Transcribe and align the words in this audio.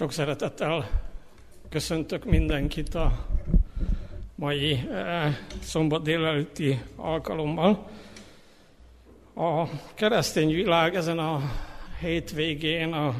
Sok 0.00 0.12
szeretettel 0.12 0.90
köszöntök 1.68 2.24
mindenkit 2.24 2.94
a 2.94 3.26
mai 4.34 4.72
eh, 4.72 5.36
szombat 5.62 6.02
délelőtti 6.02 6.80
alkalommal. 6.96 7.88
A 9.34 9.64
keresztény 9.94 10.48
világ 10.48 10.94
ezen 10.94 11.18
a 11.18 11.40
hétvégén 12.00 12.92
a 12.92 13.14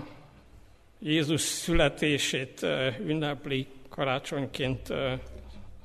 Jézus 0.99 1.41
születését 1.41 2.63
eh, 2.63 3.01
ünnepli 3.01 3.67
karácsonyként 3.89 4.91
eh, 4.91 5.19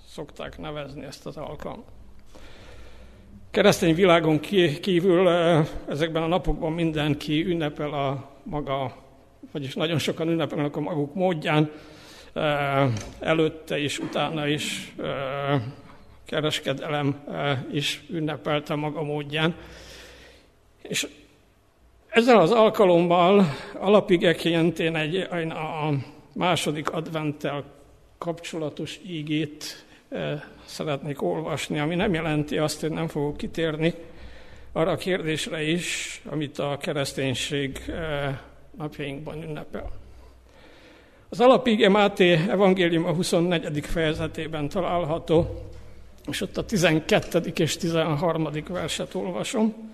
szokták 0.07 0.57
nevezni 0.57 1.05
ezt 1.05 1.25
az 1.25 1.37
alkalmat. 1.37 1.91
Keresztény 3.51 3.95
világon 3.95 4.39
kívül 4.81 5.29
ezekben 5.87 6.23
a 6.23 6.27
napokban 6.27 6.71
mindenki 6.71 7.45
ünnepel 7.45 7.93
a 7.93 8.29
maga 8.43 9.03
vagyis 9.51 9.73
nagyon 9.73 9.99
sokan 9.99 10.29
ünnepelnek 10.29 10.75
a 10.75 10.79
maguk 10.79 11.13
módján, 11.13 11.71
előtte 13.19 13.77
is, 13.77 13.99
utána 13.99 14.47
is 14.47 14.95
kereskedelem 16.25 17.23
is 17.71 18.03
ünnepelte 18.09 18.75
maga 18.75 19.03
módján. 19.03 19.55
És 20.81 21.07
ezzel 22.07 22.39
az 22.39 22.51
alkalommal 22.51 23.45
alapigeként 23.79 24.79
én 24.79 24.95
egy, 24.95 25.15
a 25.49 25.93
második 26.33 26.89
adventtel 26.89 27.63
kapcsolatos 28.17 28.99
ígét 29.07 29.85
szeretnék 30.65 31.21
olvasni, 31.21 31.79
ami 31.79 31.95
nem 31.95 32.13
jelenti 32.13 32.57
azt, 32.57 32.81
hogy 32.81 32.91
nem 32.91 33.07
fogok 33.07 33.37
kitérni 33.37 33.93
arra 34.71 34.91
a 34.91 34.95
kérdésre 34.95 35.63
is, 35.63 36.21
amit 36.25 36.59
a 36.59 36.77
kereszténység 36.81 37.81
napjainkban 38.77 39.43
ünnepel. 39.43 39.91
Az 41.29 41.39
alapige 41.39 41.89
Máté 41.89 42.31
evangélium 42.31 43.05
a 43.05 43.13
24. 43.13 43.85
fejezetében 43.85 44.69
található, 44.69 45.69
és 46.27 46.41
ott 46.41 46.57
a 46.57 46.65
12. 46.65 47.39
és 47.55 47.77
13. 47.77 48.49
verset 48.67 49.15
olvasom. 49.15 49.93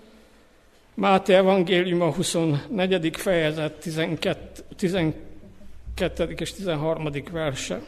Máté 0.94 1.34
evangélium 1.34 2.00
a 2.00 2.12
24. 2.12 3.16
fejezet 3.16 3.72
12, 3.72 4.38
12. 4.76 6.34
és 6.38 6.52
13. 6.52 7.10
verse. 7.32 7.80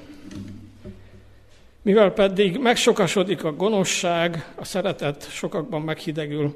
Mivel 1.82 2.10
pedig 2.12 2.58
megsokasodik 2.58 3.44
a 3.44 3.52
gonoszság, 3.52 4.52
a 4.54 4.64
szeretet 4.64 5.30
sokakban 5.30 5.82
meghidegül, 5.82 6.54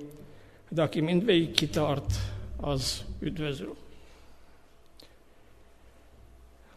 de 0.69 0.83
aki 0.83 1.01
mindvégig 1.01 1.51
kitart, 1.51 2.13
az 2.61 3.05
üdvözül. 3.21 3.77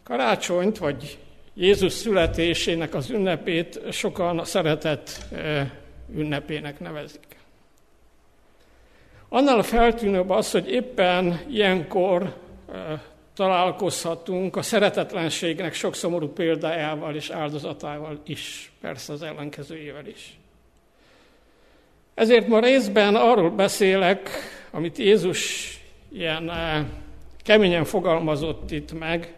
Karácsonyt, 0.04 0.78
vagy 0.78 1.18
Jézus 1.54 1.92
születésének 1.92 2.94
az 2.94 3.10
ünnepét 3.10 3.80
sokan 3.92 4.38
a 4.38 4.44
szeretet 4.44 5.26
ünnepének 6.14 6.80
nevezik. 6.80 7.26
Annál 9.28 9.62
feltűnőbb 9.62 10.30
az, 10.30 10.50
hogy 10.50 10.70
éppen 10.70 11.40
ilyenkor 11.50 12.36
találkozhatunk 13.36 14.56
a 14.56 14.62
szeretetlenségnek 14.62 15.74
sok 15.74 15.94
szomorú 15.94 16.28
példájával 16.28 17.14
és 17.14 17.30
áldozatával 17.30 18.20
is, 18.26 18.72
persze 18.80 19.12
az 19.12 19.22
ellenkezőjével 19.22 20.06
is. 20.06 20.38
Ezért 22.14 22.48
ma 22.48 22.60
részben 22.60 23.14
arról 23.14 23.50
beszélek, 23.50 24.30
amit 24.70 24.98
Jézus 24.98 25.70
ilyen 26.12 26.50
keményen 27.42 27.84
fogalmazott 27.84 28.70
itt 28.70 28.98
meg, 28.98 29.34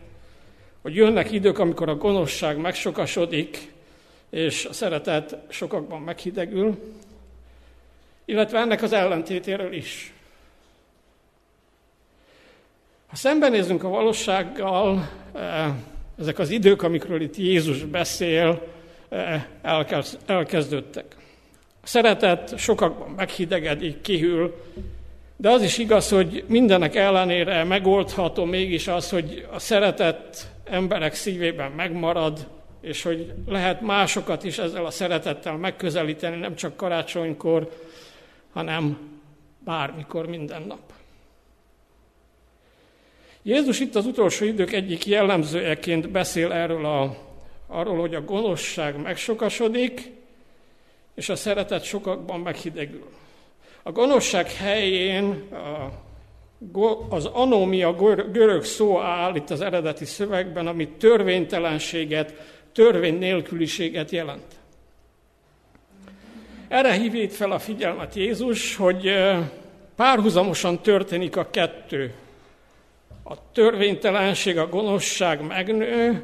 hogy 0.85 0.95
jönnek 0.95 1.33
idők, 1.33 1.59
amikor 1.59 1.89
a 1.89 1.97
gonoszság 1.97 2.57
megsokasodik, 2.57 3.73
és 4.31 4.65
a 4.65 4.73
szeretet 4.73 5.37
sokakban 5.49 6.01
meghidegül, 6.01 6.95
illetve 8.25 8.59
ennek 8.59 8.83
az 8.83 8.93
ellentétéről 8.93 9.73
is. 9.73 10.13
Ha 13.07 13.17
szembenézünk 13.17 13.85
a 13.85 13.89
valósággal, 13.89 15.11
eh, 15.35 15.73
ezek 16.19 16.39
az 16.39 16.51
idők, 16.51 16.83
amikről 16.83 17.21
itt 17.21 17.37
Jézus 17.37 17.85
beszél, 17.85 18.67
eh, 19.09 19.45
elkezdődtek. 20.27 21.17
A 21.83 21.87
szeretet 21.87 22.59
sokakban 22.59 23.11
meghidegedik, 23.11 24.01
kihűl, 24.01 24.65
de 25.37 25.51
az 25.51 25.63
is 25.63 25.79
igaz, 25.79 26.09
hogy 26.09 26.45
mindenek 26.47 26.95
ellenére 26.95 27.65
megoldható 27.65 28.45
mégis 28.45 28.89
az, 28.89 29.11
hogy 29.11 29.47
a 29.53 29.59
szeretet 29.59 30.53
emberek 30.65 31.15
szívében 31.15 31.71
megmarad, 31.71 32.49
és 32.81 33.03
hogy 33.03 33.33
lehet 33.47 33.81
másokat 33.81 34.45
is 34.45 34.59
ezzel 34.59 34.87
a 34.87 34.91
szeretettel 34.91 35.57
megközelíteni, 35.57 36.37
nem 36.37 36.55
csak 36.55 36.77
karácsonykor, 36.77 37.71
hanem 38.53 38.99
bármikor, 39.59 40.27
minden 40.27 40.63
nap. 40.63 40.93
Jézus 43.43 43.81
itt 43.81 43.95
az 43.95 44.07
utolsó 44.07 44.45
idők 44.45 44.73
egyik 44.73 45.07
jellemzőjeként 45.07 46.11
beszél 46.11 46.53
erről 46.53 46.87
a, 46.87 47.17
arról, 47.67 48.01
hogy 48.01 48.15
a 48.15 48.25
gonoszság 48.25 48.97
megsokasodik, 48.97 50.11
és 51.15 51.29
a 51.29 51.37
szeretet 51.37 51.85
sokakban 51.85 52.41
meghidegül. 52.41 53.11
A 53.83 53.93
gonoszság 53.93 54.53
helyén 54.53 55.53
a 55.53 56.04
az 57.09 57.25
anómia 57.25 57.93
görög 58.33 58.65
szó 58.65 59.01
áll 59.01 59.35
itt 59.35 59.51
az 59.51 59.61
eredeti 59.61 60.05
szövegben, 60.05 60.67
ami 60.67 60.89
törvénytelenséget, 60.89 62.35
törvény 62.73 63.19
nélküliséget 63.19 64.11
jelent. 64.11 64.55
Erre 66.69 66.93
hívít 66.93 67.33
fel 67.33 67.51
a 67.51 67.59
figyelmet 67.59 68.15
Jézus, 68.15 68.77
hogy 68.77 69.13
párhuzamosan 69.97 70.83
történik 70.83 71.37
a 71.37 71.51
kettő. 71.51 72.15
A 73.25 73.53
törvénytelenség, 73.53 74.59
a 74.59 74.69
gonoszság 74.69 75.47
megnő, 75.47 76.23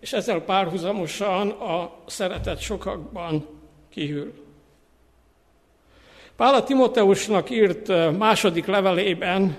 és 0.00 0.12
ezzel 0.12 0.40
párhuzamosan 0.40 1.50
a 1.50 1.94
szeretet 2.06 2.60
sokakban 2.60 3.46
kihűl. 3.90 4.32
Pál 6.36 6.54
a 6.54 6.62
Timoteusnak 6.62 7.50
írt 7.50 8.16
második 8.18 8.66
levelében, 8.66 9.56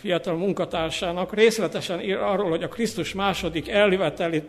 fiatal 0.00 0.34
munkatársának 0.34 1.34
részletesen 1.34 2.00
ír 2.00 2.16
arról, 2.16 2.48
hogy 2.48 2.62
a 2.62 2.68
Krisztus 2.68 3.14
második 3.14 3.68
eljövetelét 3.68 4.44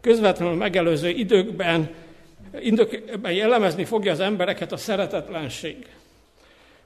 közvetlenül 0.00 0.54
megelőző 0.54 1.08
időkben, 1.08 1.90
időkben 2.60 3.32
jellemezni 3.32 3.84
fogja 3.84 4.12
az 4.12 4.20
embereket 4.20 4.72
a 4.72 4.76
szeretetlenség. 4.76 5.86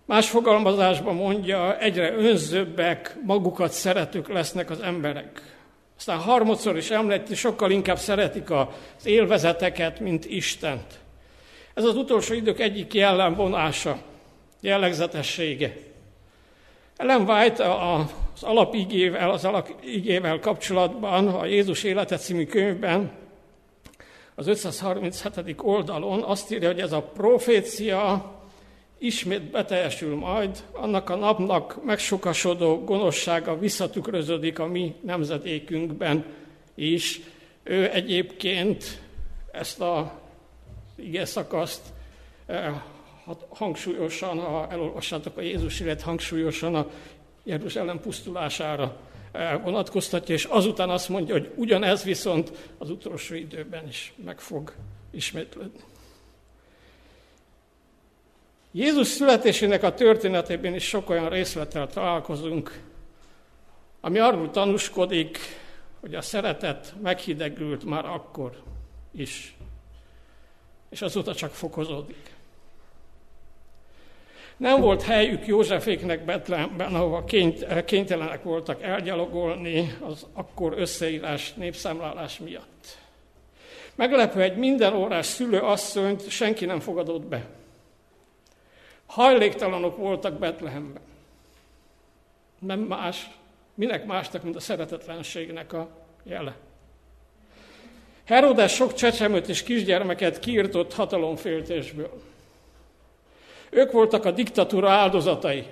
Más 0.05 0.31
fogalmazásban 0.31 1.15
mondja, 1.15 1.79
egyre 1.79 2.15
önzőbbek, 2.15 3.17
magukat 3.25 3.73
szeretők 3.73 4.29
lesznek 4.29 4.71
az 4.71 4.81
emberek. 4.81 5.43
Aztán 5.99 6.19
harmadszor 6.19 6.77
is 6.77 6.91
említi, 6.91 7.35
sokkal 7.35 7.71
inkább 7.71 7.99
szeretik 7.99 8.51
az 8.51 9.07
élvezeteket, 9.07 10.01
mint 10.01 10.25
Istent. 10.25 11.06
Ez 11.77 11.85
az 11.85 11.97
utolsó 11.97 12.35
idők 12.35 12.61
egyik 12.61 12.95
jellemvonása, 12.95 13.99
jellegzetessége. 14.61 15.77
Ellen 16.97 17.31
White 17.31 17.75
az 17.75 18.43
alapigével, 18.43 19.31
az 19.31 19.45
alapigével 19.45 20.39
kapcsolatban 20.39 21.29
a 21.29 21.45
Jézus 21.45 21.83
élete 21.83 22.17
című 22.17 22.47
könyvben 22.47 23.11
az 24.35 24.47
537. 24.47 25.57
oldalon 25.63 26.23
azt 26.23 26.53
írja, 26.53 26.69
hogy 26.69 26.81
ez 26.81 26.93
a 26.93 27.03
profécia 27.03 28.33
ismét 28.99 29.43
beteljesül 29.43 30.15
majd, 30.15 30.65
annak 30.73 31.11
a 31.11 31.17
napnak 31.17 31.85
megsokasodó 31.85 32.85
gonoszsága 32.85 33.59
visszatükröződik 33.59 34.59
a 34.59 34.67
mi 34.67 34.95
nemzedékünkben 35.01 36.25
is. 36.75 37.21
Ő 37.63 37.91
egyébként 37.93 39.01
ezt 39.53 39.81
a 39.81 40.25
ige 40.97 41.25
szakaszt 41.25 41.83
eh, 42.47 42.81
hangsúlyosan, 43.49 44.39
ha 44.39 44.69
elolvassátok 44.71 45.37
a 45.37 45.41
Jézus 45.41 45.81
élet, 45.81 46.03
hangsúlyosan 46.03 46.75
a 46.75 46.87
Jeruzsálem 47.45 48.01
pusztulására 48.01 48.97
eh, 49.33 49.63
vonatkoztatja, 49.63 50.35
és 50.35 50.45
azután 50.45 50.91
azt 50.91 51.09
mondja, 51.09 51.35
hogy 51.35 51.53
ugyanez 51.55 52.05
viszont 52.05 52.53
az 52.79 52.91
utolsó 52.91 53.35
időben 53.35 53.89
is 53.89 54.13
meg 54.25 54.41
fog 54.41 54.73
ismétlődni. 55.11 55.81
Jézus 58.73 59.07
születésének 59.07 59.83
a 59.83 59.95
történetében 59.95 60.75
is 60.75 60.85
sok 60.85 61.11
olyan 61.11 61.29
részlettel 61.29 61.87
találkozunk, 61.87 62.81
ami 64.01 64.19
arról 64.19 64.51
tanúskodik, 64.51 65.39
hogy 66.01 66.15
a 66.15 66.21
szeretet 66.21 66.95
meghidegült 67.03 67.85
már 67.85 68.05
akkor 68.05 68.63
is 69.13 69.56
és 70.89 71.03
azóta 71.03 71.35
csak 71.35 71.53
fokozódik. 71.53 72.35
Nem 74.57 74.81
volt 74.81 75.03
helyük 75.03 75.47
Józseféknek 75.47 76.25
Betlehemben, 76.25 76.95
ahova 76.95 77.25
kényt, 77.25 77.85
kénytelenek 77.85 78.43
voltak 78.43 78.83
elgyalogolni 78.83 79.97
az 80.01 80.27
akkor 80.33 80.75
összeírás 80.77 81.53
népszámlálás 81.55 82.39
miatt. 82.39 82.99
Meglepő 83.95 84.43
egy 84.43 84.57
minden 84.57 84.95
órás 84.95 85.27
szülő 85.27 85.59
asszonyt 85.59 86.29
senki 86.29 86.65
nem 86.65 86.81
fogadott 86.81 87.23
be. 87.23 87.47
Hajléktalanok 89.07 89.97
voltak 89.97 90.39
Betlehemben. 90.39 91.03
Nem 92.59 92.81
más, 92.81 93.31
minek 93.75 94.07
másnak, 94.07 94.43
mint 94.43 94.57
a 94.57 94.61
szeretetlenségnek 94.61 95.73
a 95.73 95.89
jele. 96.23 96.57
Herodes 98.27 98.75
sok 98.75 98.95
csecsemőt 98.95 99.49
és 99.49 99.63
kisgyermeket 99.63 100.39
kiirtott 100.39 100.95
hatalomféltésből. 100.95 102.23
Ők 103.71 103.93
voltak 103.93 104.25
a 104.25 104.31
diktatúra 104.31 104.91
áldozatai. 104.91 105.65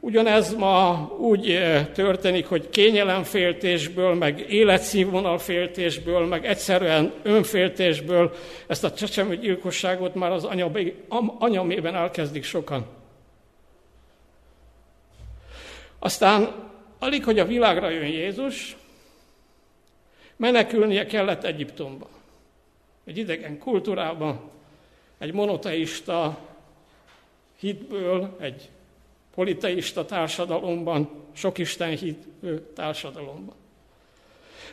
Ugyanez 0.00 0.54
ma 0.54 1.10
úgy 1.18 1.50
eh, 1.50 1.86
történik, 1.94 2.46
hogy 2.46 2.70
kényelemféltésből, 2.70 4.14
meg 4.14 4.44
életszínvonalféltésből, 4.48 6.26
meg 6.26 6.46
egyszerűen 6.46 7.12
önféltésből 7.22 8.34
ezt 8.66 8.84
a 8.84 8.92
csecsemő 8.92 9.36
gyilkosságot 9.36 10.14
már 10.14 10.30
az 10.30 10.48
anyamében 11.38 11.94
elkezdik 11.94 12.44
sokan. 12.44 12.86
Aztán 15.98 16.54
alig, 16.98 17.24
hogy 17.24 17.38
a 17.38 17.46
világra 17.46 17.88
jön 17.88 18.06
Jézus, 18.06 18.76
menekülnie 20.36 21.06
kellett 21.06 21.44
Egyiptomba. 21.44 22.08
Egy 23.04 23.18
idegen 23.18 23.58
kultúrában, 23.58 24.40
egy 25.18 25.32
monoteista 25.32 26.38
hitből, 27.58 28.36
egy 28.40 28.68
politeista 29.34 30.04
társadalomban, 30.04 31.10
sok 31.32 31.58
Isten 31.58 31.96
hitből 31.96 32.72
társadalomban. 32.72 33.54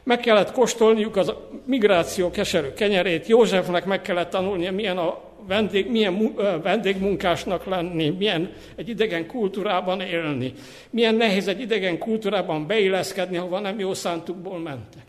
Meg 0.03 0.19
kellett 0.19 0.51
kóstolniuk 0.51 1.15
az 1.15 1.33
migráció 1.65 2.31
keserű 2.31 2.69
kenyerét, 2.69 3.27
Józsefnek 3.27 3.85
meg 3.85 4.01
kellett 4.01 4.29
tanulnia, 4.29 4.71
milyen 4.71 4.97
a 4.97 5.21
vendég, 5.47 5.89
milyen 5.89 6.33
vendégmunkásnak 6.61 7.65
lenni, 7.65 8.09
milyen 8.09 8.53
egy 8.75 8.89
idegen 8.89 9.27
kultúrában 9.27 10.01
élni, 10.01 10.53
milyen 10.89 11.15
nehéz 11.15 11.47
egy 11.47 11.61
idegen 11.61 11.97
kultúrában 11.97 12.67
beilleszkedni, 12.67 13.37
ahova 13.37 13.59
nem 13.59 13.79
jó 13.79 13.93
szántukból 13.93 14.59
mentek. 14.59 15.05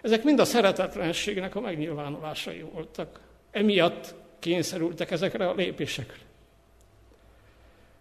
Ezek 0.00 0.24
mind 0.24 0.38
a 0.38 0.44
szeretetlenségnek 0.44 1.54
a 1.54 1.60
megnyilvánulásai 1.60 2.60
voltak. 2.72 3.20
Emiatt 3.50 4.14
kényszerültek 4.38 5.10
ezekre 5.10 5.48
a 5.48 5.54
lépésekre. 5.54 6.26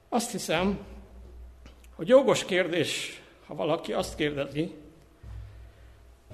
Azt 0.10 0.32
hiszem, 0.32 0.80
hogy 1.96 2.08
jogos 2.08 2.46
kérdés, 2.46 3.22
ha 3.46 3.56
valaki 3.56 3.94
azt 3.94 4.16
kérdezi, 4.16 4.74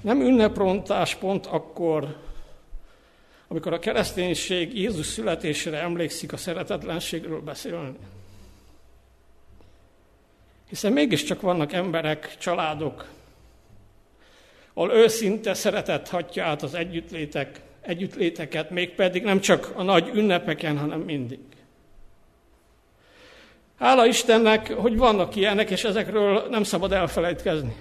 nem 0.01 0.21
ünneprontás 0.21 1.15
pont 1.15 1.45
akkor, 1.45 2.17
amikor 3.47 3.73
a 3.73 3.79
kereszténység 3.79 4.77
Jézus 4.77 5.05
születésére 5.05 5.77
emlékszik 5.77 6.33
a 6.33 6.37
szeretetlenségről 6.37 7.41
beszélni. 7.41 7.97
Hiszen 10.69 10.93
mégiscsak 10.93 11.41
vannak 11.41 11.73
emberek, 11.73 12.37
családok, 12.37 13.07
ahol 14.73 14.91
őszinte 14.91 15.53
szeretet 15.53 16.07
hatja 16.07 16.45
át 16.45 16.63
az 16.63 16.73
együttlétek, 16.73 17.61
együttléteket, 17.81 18.69
mégpedig 18.69 19.23
nem 19.23 19.39
csak 19.39 19.71
a 19.75 19.83
nagy 19.83 20.11
ünnepeken, 20.13 20.77
hanem 20.77 20.99
mindig. 20.99 21.39
Hála 23.79 24.05
Istennek, 24.05 24.73
hogy 24.73 24.97
vannak 24.97 25.35
ilyenek, 25.35 25.69
és 25.69 25.83
ezekről 25.83 26.47
nem 26.49 26.63
szabad 26.63 26.91
elfelejtkezni. 26.91 27.75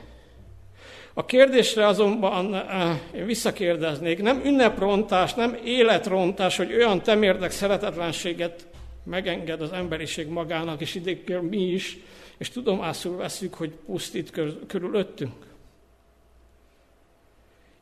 A 1.15 1.25
kérdésre 1.25 1.87
azonban 1.87 2.55
eh, 2.55 3.01
én 3.15 3.27
visszakérdeznék, 3.27 4.23
nem 4.23 4.41
ünneprontás, 4.45 5.35
nem 5.35 5.59
életrontás, 5.65 6.57
hogy 6.57 6.75
olyan 6.75 7.03
temérdek 7.03 7.51
szeretetlenséget 7.51 8.67
megenged 9.05 9.61
az 9.61 9.73
emberiség 9.73 10.29
magának, 10.29 10.81
és 10.81 10.95
idékkel 10.95 11.41
mi 11.41 11.63
is, 11.63 11.99
és 12.39 12.51
tudomásul 12.51 13.17
veszük, 13.17 13.55
hogy 13.55 13.71
pusztít 13.87 14.31
körülöttünk. 14.67 15.52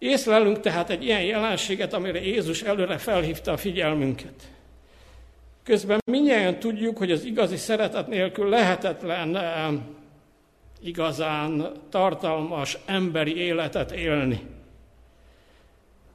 Észlelünk 0.01 0.61
tehát 0.61 0.91
egy 0.91 1.05
ilyen 1.05 1.23
jelenséget, 1.23 1.93
amire 1.93 2.21
Jézus 2.21 2.63
előre 2.63 2.99
felhívta 2.99 3.53
a 3.53 3.57
figyelmünket. 3.57 4.35
Közben 5.63 5.99
minnyáján 6.11 6.59
tudjuk, 6.59 6.99
hogy 6.99 7.11
az 7.11 7.25
igazi 7.25 7.57
szeretet 7.57 8.07
nélkül 8.07 8.49
lehetetlen 8.49 9.37
eh, 9.37 9.69
igazán 10.83 11.73
tartalmas 11.91 12.79
emberi 12.87 13.37
életet 13.37 13.91
élni. 13.93 14.41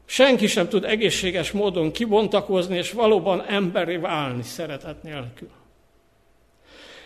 Senki 0.06 0.48
sem 0.48 0.68
tud 0.68 0.84
egészséges 0.84 1.52
módon 1.52 1.92
kibontakozni 1.92 2.78
és 2.78 2.92
valóban 2.92 3.46
emberi 3.48 3.98
válni 3.98 4.44
szeretet 4.44 5.04
nélkül. 5.04 5.50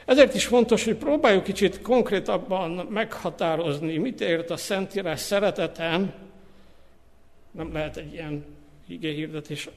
Ezért 0.06 0.34
is 0.34 0.46
fontos, 0.46 0.84
hogy 0.84 0.96
próbáljuk 0.96 1.44
kicsit 1.44 1.82
konkrétabban 1.82 2.72
meghatározni, 2.72 3.98
mit 3.98 4.22
ért 4.22 4.50
a 4.50 4.58
Szentírás 4.58 5.20
szereteten, 5.20 6.14
nem 7.52 7.74
lehet 7.74 7.98
egy 7.98 8.14
ilyen 8.14 8.46
igéhirdetés 8.88 9.70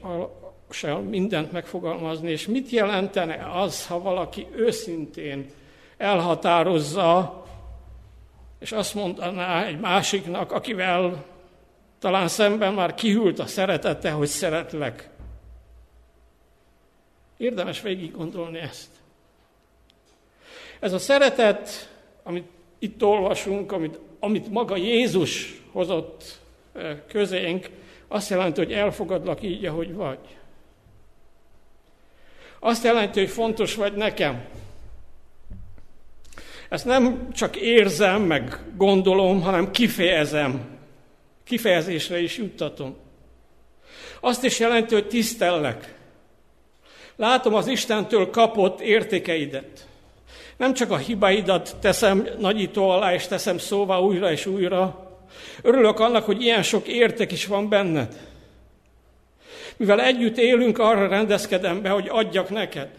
sem 0.69 1.01
mindent 1.01 1.51
megfogalmazni, 1.51 2.31
és 2.31 2.47
mit 2.47 2.69
jelentene 2.69 3.51
az, 3.53 3.87
ha 3.87 4.01
valaki 4.01 4.47
őszintén 4.55 5.51
elhatározza, 5.97 7.43
és 8.59 8.71
azt 8.71 8.93
mondaná 8.93 9.65
egy 9.65 9.79
másiknak, 9.79 10.51
akivel 10.51 11.25
talán 11.99 12.27
szemben 12.27 12.73
már 12.73 12.93
kihűlt 12.93 13.39
a 13.39 13.45
szeretete, 13.45 14.11
hogy 14.11 14.27
szeretlek. 14.27 15.09
Érdemes 17.37 17.81
végig 17.81 18.11
gondolni 18.11 18.59
ezt. 18.59 18.89
Ez 20.79 20.93
a 20.93 20.99
szeretet, 20.99 21.89
amit 22.23 22.47
itt 22.79 23.03
olvasunk, 23.03 23.71
amit, 23.71 23.99
amit 24.19 24.51
maga 24.51 24.75
Jézus 24.75 25.61
hozott 25.71 26.39
közénk, 27.07 27.69
azt 28.07 28.29
jelenti, 28.29 28.59
hogy 28.63 28.73
elfogadlak 28.73 29.43
így, 29.43 29.65
ahogy 29.65 29.93
vagy. 29.93 30.19
Azt 32.59 32.83
jelenti, 32.83 33.19
hogy 33.19 33.29
fontos 33.29 33.75
vagy 33.75 33.93
nekem. 33.93 34.45
Ezt 36.69 36.85
nem 36.85 37.31
csak 37.31 37.55
érzem, 37.55 38.21
meg 38.21 38.59
gondolom, 38.75 39.41
hanem 39.41 39.71
kifejezem. 39.71 40.67
Kifejezésre 41.43 42.19
is 42.19 42.37
juttatom. 42.37 42.95
Azt 44.19 44.43
is 44.43 44.59
jelenti, 44.59 44.93
hogy 44.93 45.07
tisztellek. 45.07 45.95
Látom 47.15 47.53
az 47.53 47.67
Istentől 47.67 48.29
kapott 48.29 48.79
értékeidet. 48.79 49.87
Nem 50.57 50.73
csak 50.73 50.91
a 50.91 50.97
hibáidat 50.97 51.75
teszem 51.81 52.27
nagyító 52.39 52.89
alá, 52.89 53.13
és 53.13 53.27
teszem 53.27 53.57
szóvá 53.57 53.97
újra 53.97 54.31
és 54.31 54.45
újra. 54.45 55.12
Örülök 55.61 55.99
annak, 55.99 56.25
hogy 56.25 56.41
ilyen 56.41 56.63
sok 56.63 56.87
érték 56.87 57.31
is 57.31 57.45
van 57.45 57.69
benned. 57.69 58.15
Mivel 59.77 60.01
együtt 60.01 60.37
élünk, 60.37 60.79
arra 60.79 61.07
rendezkedem 61.07 61.81
be, 61.81 61.89
hogy 61.89 62.07
adjak 62.09 62.49
neked. 62.49 62.89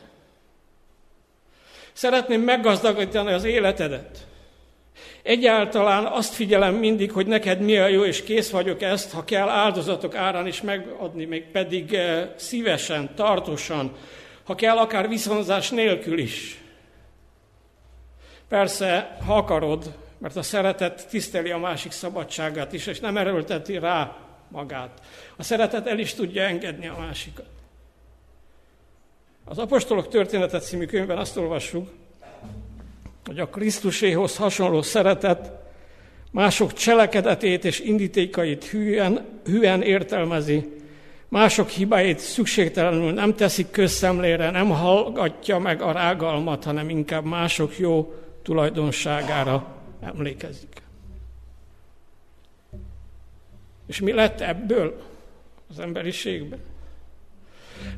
Szeretném 1.93 2.41
meggazdagítani 2.41 3.33
az 3.33 3.45
életedet. 3.45 4.27
Egyáltalán 5.23 6.05
azt 6.05 6.35
figyelem 6.35 6.75
mindig, 6.75 7.13
hogy 7.13 7.27
neked 7.27 7.61
mi 7.61 7.77
a 7.77 7.87
jó, 7.87 8.05
és 8.05 8.23
kész 8.23 8.51
vagyok 8.51 8.83
ezt, 8.83 9.13
ha 9.13 9.25
kell 9.25 9.49
áldozatok 9.49 10.15
árán 10.15 10.47
is 10.47 10.63
megadni, 10.63 11.25
még 11.25 11.45
pedig 11.45 11.95
eh, 11.95 12.29
szívesen, 12.37 13.15
tartósan, 13.15 13.93
ha 14.45 14.55
kell 14.55 14.77
akár 14.77 15.09
viszonzás 15.09 15.71
nélkül 15.71 16.19
is. 16.19 16.59
Persze, 18.49 19.17
ha 19.27 19.37
akarod, 19.37 19.95
mert 20.25 20.37
a 20.37 20.43
szeretet 20.43 21.07
tiszteli 21.09 21.51
a 21.51 21.59
másik 21.59 21.93
szabadságát 21.93 22.73
is, 22.73 22.87
és 22.87 23.01
nem 23.01 23.17
erőlteti 23.17 23.79
rá 23.79 24.17
magát. 24.49 25.01
A 25.37 25.43
szeretet 25.43 25.87
el 25.87 25.99
is 25.99 26.15
tudja 26.15 26.43
engedni 26.43 26.87
a 26.87 26.97
másikat. 26.99 27.47
Az 29.45 29.59
Apostolok 29.59 30.09
történetet 30.09 30.65
című 30.65 30.87
könyvben 30.87 31.19
azt 31.19 31.37
olvassuk, 31.37 31.89
hogy 33.25 33.39
a 33.39 33.49
Krisztuséhoz 33.49 34.37
hasonló 34.37 34.83
szeretet 34.83 35.51
mások 36.31 36.73
cselekedetét 36.73 37.65
és 37.65 37.81
indítékait 37.81 38.65
hűen, 38.65 39.41
hűen 39.45 39.83
értelmezi, 39.83 40.73
mások 41.29 41.69
hibáit 41.69 42.19
szükségtelenül 42.19 43.13
nem 43.13 43.35
teszik 43.35 43.71
közszemlére, 43.71 44.51
nem 44.51 44.69
hallgatja 44.69 45.59
meg 45.59 45.83
a 45.83 45.93
rágalmat, 45.93 46.65
hanem 46.65 46.89
inkább 46.89 47.25
mások 47.25 47.79
jó 47.79 48.15
tulajdonságára 48.43 49.83
emlékezik. 50.01 50.83
És 53.87 54.01
mi 54.01 54.13
lett 54.13 54.41
ebből 54.41 55.03
az 55.71 55.79
emberiségben? 55.79 56.59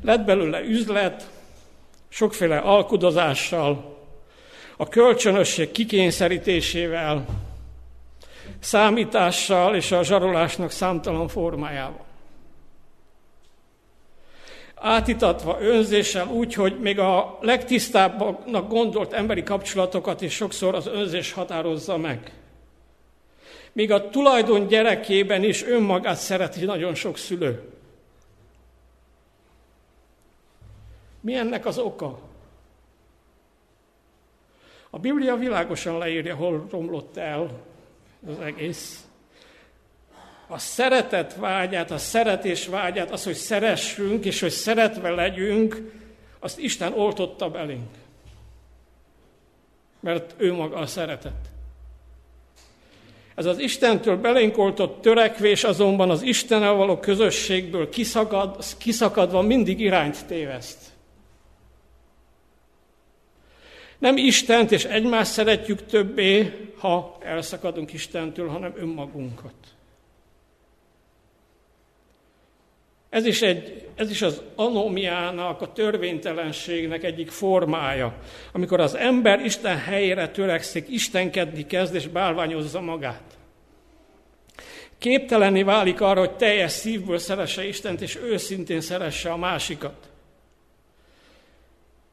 Lett 0.01 0.25
belőle 0.25 0.61
üzlet, 0.61 1.29
sokféle 2.09 2.57
alkudozással, 2.57 3.97
a 4.77 4.87
kölcsönösség 4.87 5.71
kikényszerítésével, 5.71 7.25
számítással 8.59 9.75
és 9.75 9.91
a 9.91 10.03
zsarolásnak 10.03 10.71
számtalan 10.71 11.27
formájával. 11.27 12.06
Átitatva 14.79 15.61
önzéssel 15.61 16.27
úgy, 16.27 16.53
hogy 16.53 16.79
még 16.79 16.99
a 16.99 17.37
legtisztábbnak 17.41 18.69
gondolt 18.69 19.13
emberi 19.13 19.43
kapcsolatokat 19.43 20.21
is 20.21 20.33
sokszor 20.33 20.75
az 20.75 20.87
önzés 20.87 21.31
határozza 21.31 21.97
meg. 21.97 22.31
Míg 23.71 23.91
a 23.91 24.09
tulajdon 24.09 24.67
gyerekében 24.67 25.43
is 25.43 25.63
önmagát 25.63 26.17
szereti 26.17 26.65
nagyon 26.65 26.95
sok 26.95 27.17
szülő. 27.17 27.71
Mi 31.21 31.35
ennek 31.35 31.65
az 31.65 31.77
oka? 31.77 32.19
A 34.89 34.99
Biblia 34.99 35.35
világosan 35.35 35.97
leírja, 35.97 36.35
hol 36.35 36.67
romlott 36.71 37.17
el 37.17 37.51
az 38.27 38.39
egész. 38.39 39.06
A 40.47 40.57
szeretet 40.57 41.35
vágyát, 41.35 41.91
a 41.91 41.97
szeretés 41.97 42.67
vágyát, 42.67 43.11
az, 43.11 43.23
hogy 43.23 43.33
szeressünk, 43.33 44.25
és 44.25 44.39
hogy 44.39 44.51
szeretve 44.51 45.09
legyünk, 45.09 45.91
azt 46.39 46.59
Isten 46.59 46.93
oltotta 46.93 47.49
belénk. 47.49 47.89
Mert 49.99 50.33
ő 50.37 50.53
maga 50.53 50.77
a 50.77 50.85
szeretet. 50.85 51.49
Ez 53.35 53.45
az 53.45 53.59
Istentől 53.59 54.17
belénk 54.17 54.57
oltott 54.57 55.01
törekvés 55.01 55.63
azonban 55.63 56.09
az 56.09 56.21
Istennel 56.21 56.73
való 56.73 56.99
közösségből 56.99 57.89
kiszakad, 57.89 58.63
kiszakadva 58.77 59.41
mindig 59.41 59.79
irányt 59.79 60.25
téveszt. 60.25 60.77
Nem 63.97 64.17
Istent 64.17 64.71
és 64.71 64.85
egymást 64.85 65.31
szeretjük 65.31 65.85
többé, 65.85 66.53
ha 66.77 67.17
elszakadunk 67.21 67.93
Istentől, 67.93 68.47
hanem 68.47 68.73
önmagunkat. 68.75 69.53
Ez 73.09 73.25
is, 73.25 73.41
egy, 73.41 73.87
ez 73.95 74.09
is 74.09 74.21
az 74.21 74.41
anomiának, 74.55 75.61
a 75.61 75.71
törvénytelenségnek 75.71 77.03
egyik 77.03 77.29
formája, 77.29 78.13
amikor 78.51 78.79
az 78.79 78.95
ember 78.95 79.39
Isten 79.39 79.77
helyére 79.77 80.29
törekszik, 80.29 80.89
istenkedni 80.89 81.65
kezd 81.65 81.95
és 81.95 82.07
bálványozza 82.07 82.81
magát. 82.81 83.37
Képtelenné 84.97 85.63
válik 85.63 86.01
arra, 86.01 86.19
hogy 86.19 86.35
teljes 86.35 86.71
szívből 86.71 87.17
szeresse 87.17 87.67
Istent, 87.67 88.01
és 88.01 88.15
őszintén 88.15 88.81
szeresse 88.81 89.31
a 89.31 89.37
másikat. 89.37 90.09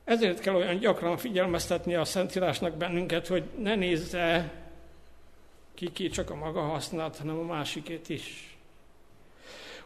Ezért 0.05 0.41
kell 0.41 0.55
olyan 0.55 0.79
gyakran 0.79 1.17
figyelmeztetni 1.17 1.95
a 1.95 2.05
Szentírásnak 2.05 2.77
bennünket, 2.77 3.27
hogy 3.27 3.43
ne 3.59 3.75
nézze 3.75 4.53
ki, 5.75 5.93
ki 5.93 6.09
csak 6.09 6.31
a 6.31 6.35
maga 6.35 6.61
hasznát, 6.61 7.17
hanem 7.17 7.39
a 7.39 7.43
másikét 7.43 8.09
is. 8.09 8.54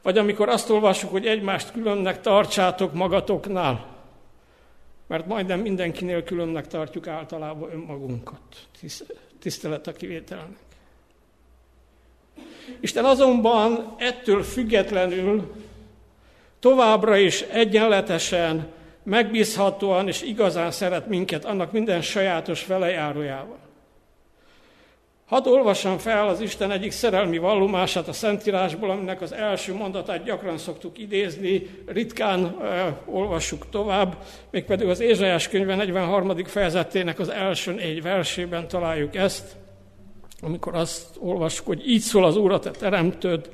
Vagy 0.02 0.18
amikor 0.18 0.48
azt 0.48 0.70
olvassuk, 0.70 1.10
hogy 1.10 1.26
egymást 1.26 1.72
különnek 1.72 2.20
tartsátok 2.20 2.92
magatoknál, 2.92 3.86
mert 5.06 5.26
majdnem 5.26 5.60
mindenkinél 5.60 6.22
különnek 6.24 6.66
tartjuk 6.66 7.06
általában 7.06 7.72
önmagunkat, 7.72 8.40
tisztelet 9.38 9.86
a 9.86 9.92
kivételnek. 9.92 10.58
Isten 12.80 13.04
azonban 13.04 13.94
ettől 13.98 14.42
függetlenül 14.42 15.52
továbbra 16.58 17.16
is 17.16 17.40
egyenletesen 17.40 18.72
megbízhatóan 19.02 20.08
és 20.08 20.22
igazán 20.22 20.70
szeret 20.70 21.08
minket, 21.08 21.44
annak 21.44 21.72
minden 21.72 22.02
sajátos 22.02 22.66
velejárójával. 22.66 23.58
Hadd 25.28 25.46
olvassam 25.46 25.98
fel 25.98 26.28
az 26.28 26.40
Isten 26.40 26.70
egyik 26.70 26.90
szerelmi 26.90 27.38
vallomását 27.38 28.08
a 28.08 28.12
Szentírásból, 28.12 28.90
aminek 28.90 29.20
az 29.20 29.32
első 29.32 29.74
mondatát 29.74 30.24
gyakran 30.24 30.58
szoktuk 30.58 30.98
idézni, 30.98 31.66
ritkán 31.86 32.44
uh, 32.44 33.14
olvassuk 33.16 33.68
tovább, 33.70 34.16
mégpedig 34.50 34.88
az 34.88 35.00
Ézsajás 35.00 35.48
könyve 35.48 35.74
43. 35.74 36.44
fejezetének 36.44 37.18
az 37.18 37.28
első 37.28 37.72
négy 37.72 38.02
versében 38.02 38.68
találjuk 38.68 39.14
ezt, 39.14 39.56
amikor 40.40 40.74
azt 40.74 41.16
olvassuk, 41.18 41.66
hogy 41.66 41.88
így 41.88 42.00
szól 42.00 42.24
az 42.24 42.36
Úr, 42.36 42.52
a 42.52 42.58
te 42.58 42.70
teremtőd, 42.70 43.50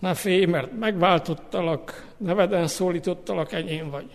ne 0.00 0.14
félj, 0.14 0.44
mert 0.44 0.78
megváltottalak, 0.78 2.06
neveden 2.16 2.66
szólítottalak, 2.66 3.52
enyém 3.52 3.90
vagy. 3.90 4.06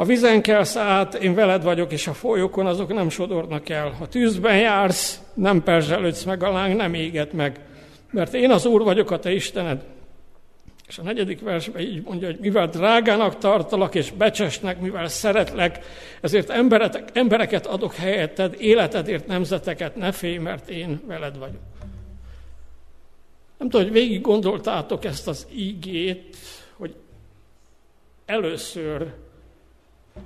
A 0.00 0.04
vizen 0.04 0.42
kelsz 0.42 0.76
át, 0.76 1.14
én 1.14 1.34
veled 1.34 1.62
vagyok, 1.62 1.92
és 1.92 2.06
a 2.06 2.12
folyókon 2.12 2.66
azok 2.66 2.92
nem 2.92 3.08
sodornak 3.08 3.68
el. 3.68 3.90
Ha 3.90 4.08
tűzben 4.08 4.58
jársz, 4.58 5.20
nem 5.34 5.62
perzselődsz 5.62 6.24
meg, 6.24 6.42
a 6.42 6.50
láng 6.50 6.76
nem 6.76 6.94
éget 6.94 7.32
meg. 7.32 7.60
Mert 8.10 8.34
én 8.34 8.50
az 8.50 8.66
Úr 8.66 8.82
vagyok, 8.82 9.10
a 9.10 9.18
te 9.18 9.32
Istened. 9.32 9.84
És 10.88 10.98
a 10.98 11.02
negyedik 11.02 11.40
versben 11.40 11.82
így 11.82 12.02
mondja, 12.02 12.26
hogy 12.26 12.38
mivel 12.38 12.66
drágának 12.66 13.38
tartalak 13.38 13.94
és 13.94 14.10
becsesnek, 14.10 14.80
mivel 14.80 15.08
szeretlek, 15.08 15.84
ezért 16.20 16.50
emberetek, 16.50 17.08
embereket 17.12 17.66
adok 17.66 17.94
helyetted, 17.94 18.54
életedért 18.58 19.26
nemzeteket, 19.26 19.96
ne 19.96 20.12
félj, 20.12 20.38
mert 20.38 20.68
én 20.68 21.00
veled 21.06 21.38
vagyok. 21.38 21.62
Nem 23.58 23.68
tudom, 23.68 23.86
hogy 23.86 23.92
végig 23.96 24.20
gondoltátok 24.20 25.04
ezt 25.04 25.28
az 25.28 25.46
ígét, 25.54 26.36
hogy 26.76 26.94
először 28.26 29.06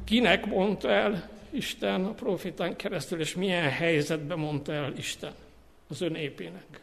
Kinek 0.05 0.47
mondta 0.47 0.91
el 0.91 1.29
Isten 1.51 2.05
a 2.05 2.13
profitán 2.13 2.77
keresztül, 2.77 3.21
és 3.21 3.35
milyen 3.35 3.71
helyzetben 3.71 4.39
mondta 4.39 4.73
el 4.73 4.93
Isten 4.97 5.33
az 5.89 6.01
ön 6.01 6.13
népének. 6.13 6.81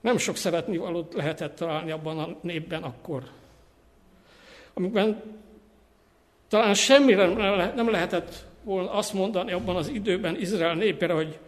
Nem 0.00 0.18
sok 0.18 0.36
szeretni 0.36 0.76
valót 0.76 1.14
lehetett 1.14 1.56
találni 1.56 1.90
abban 1.90 2.18
a 2.18 2.36
népben 2.40 2.82
akkor, 2.82 3.22
amikben 4.74 5.22
talán 6.48 6.74
semmire 6.74 7.26
nem 7.74 7.90
lehetett 7.90 8.44
volna 8.62 8.90
azt 8.90 9.12
mondani 9.12 9.52
abban 9.52 9.76
az 9.76 9.88
időben 9.88 10.40
Izrael 10.40 10.74
népére, 10.74 11.12
hogy, 11.12 11.38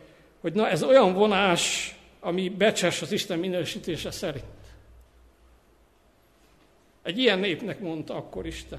hogy 0.40 0.52
na 0.52 0.68
ez 0.68 0.82
olyan 0.82 1.12
vonás, 1.14 1.94
ami 2.20 2.48
becses 2.48 3.02
az 3.02 3.12
Isten 3.12 3.38
minősítése 3.38 4.10
szerint. 4.10 4.44
Egy 7.04 7.18
ilyen 7.18 7.38
népnek 7.38 7.80
mondta 7.80 8.14
akkor 8.14 8.46
Isten. 8.46 8.78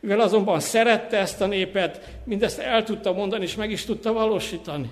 Mivel 0.00 0.20
azonban 0.20 0.60
szerette 0.60 1.18
ezt 1.18 1.40
a 1.40 1.46
népet, 1.46 2.18
mindezt 2.24 2.58
el 2.58 2.84
tudta 2.84 3.12
mondani, 3.12 3.44
és 3.44 3.54
meg 3.54 3.70
is 3.70 3.84
tudta 3.84 4.12
valósítani. 4.12 4.90